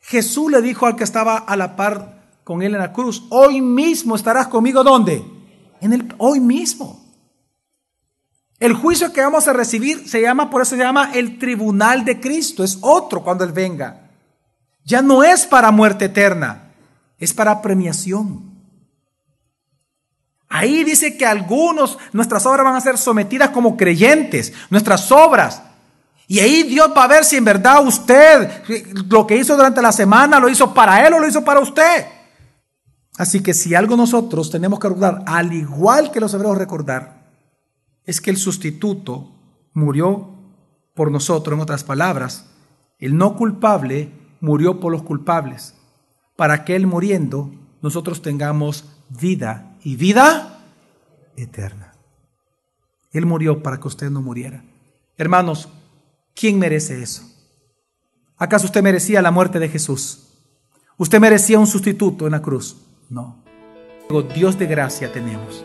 Jesús 0.00 0.50
le 0.50 0.62
dijo 0.62 0.86
al 0.86 0.96
que 0.96 1.04
estaba 1.04 1.38
a 1.38 1.56
la 1.56 1.76
par 1.76 2.40
con 2.44 2.62
él 2.62 2.74
en 2.74 2.80
la 2.80 2.92
cruz, 2.92 3.24
hoy 3.30 3.60
mismo 3.60 4.14
estarás 4.14 4.46
conmigo 4.48 4.84
¿dónde? 4.84 5.24
En 5.80 5.92
el 5.92 6.14
hoy 6.18 6.40
mismo. 6.40 7.05
El 8.58 8.72
juicio 8.72 9.12
que 9.12 9.20
vamos 9.20 9.46
a 9.48 9.52
recibir 9.52 10.08
se 10.08 10.22
llama, 10.22 10.48
por 10.48 10.62
eso 10.62 10.76
se 10.76 10.82
llama 10.82 11.10
el 11.14 11.38
tribunal 11.38 12.04
de 12.04 12.20
Cristo. 12.20 12.64
Es 12.64 12.78
otro 12.80 13.22
cuando 13.22 13.44
Él 13.44 13.52
venga. 13.52 14.00
Ya 14.84 15.02
no 15.02 15.22
es 15.22 15.46
para 15.46 15.70
muerte 15.70 16.06
eterna, 16.06 16.72
es 17.18 17.34
para 17.34 17.60
premiación. 17.60 18.56
Ahí 20.48 20.84
dice 20.84 21.16
que 21.16 21.26
algunos, 21.26 21.98
nuestras 22.12 22.46
obras 22.46 22.64
van 22.64 22.76
a 22.76 22.80
ser 22.80 22.96
sometidas 22.96 23.50
como 23.50 23.76
creyentes, 23.76 24.52
nuestras 24.70 25.10
obras. 25.10 25.62
Y 26.28 26.38
ahí 26.38 26.62
Dios 26.62 26.90
va 26.96 27.04
a 27.04 27.08
ver 27.08 27.24
si 27.24 27.36
en 27.36 27.44
verdad 27.44 27.84
usted 27.84 28.62
lo 29.08 29.26
que 29.26 29.36
hizo 29.36 29.56
durante 29.56 29.82
la 29.82 29.92
semana 29.92 30.40
lo 30.40 30.48
hizo 30.48 30.72
para 30.72 31.06
Él 31.06 31.14
o 31.14 31.18
lo 31.18 31.28
hizo 31.28 31.44
para 31.44 31.60
usted. 31.60 32.06
Así 33.18 33.42
que 33.42 33.54
si 33.54 33.74
algo 33.74 33.96
nosotros 33.96 34.50
tenemos 34.50 34.78
que 34.78 34.88
recordar, 34.88 35.22
al 35.26 35.52
igual 35.52 36.10
que 36.12 36.20
los 36.20 36.32
hebreos 36.34 36.58
recordar, 36.58 37.15
es 38.06 38.20
que 38.20 38.30
el 38.30 38.36
sustituto 38.36 39.30
murió 39.74 40.30
por 40.94 41.10
nosotros, 41.10 41.54
en 41.54 41.60
otras 41.60 41.84
palabras, 41.84 42.48
el 42.98 43.16
no 43.18 43.36
culpable 43.36 44.10
murió 44.40 44.80
por 44.80 44.92
los 44.92 45.02
culpables, 45.02 45.74
para 46.36 46.64
que 46.64 46.76
Él 46.76 46.86
muriendo 46.86 47.52
nosotros 47.82 48.22
tengamos 48.22 48.84
vida 49.10 49.76
y 49.82 49.96
vida 49.96 50.64
eterna. 51.36 51.92
Él 53.12 53.26
murió 53.26 53.62
para 53.62 53.78
que 53.78 53.88
usted 53.88 54.10
no 54.10 54.22
muriera. 54.22 54.64
Hermanos, 55.16 55.68
¿quién 56.34 56.58
merece 56.58 57.02
eso? 57.02 57.22
¿Acaso 58.36 58.66
usted 58.66 58.82
merecía 58.82 59.22
la 59.22 59.30
muerte 59.30 59.58
de 59.58 59.68
Jesús? 59.68 60.28
¿Usted 60.98 61.20
merecía 61.20 61.58
un 61.58 61.66
sustituto 61.66 62.26
en 62.26 62.32
la 62.32 62.42
cruz? 62.42 62.76
No. 63.08 63.42
Dios 64.34 64.58
de 64.58 64.66
gracia 64.66 65.12
tenemos. 65.12 65.64